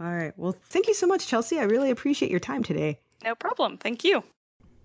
[0.00, 0.32] All right.
[0.36, 1.58] Well, thank you so much, Chelsea.
[1.58, 3.00] I really appreciate your time today.
[3.24, 3.78] No problem.
[3.78, 4.22] Thank you.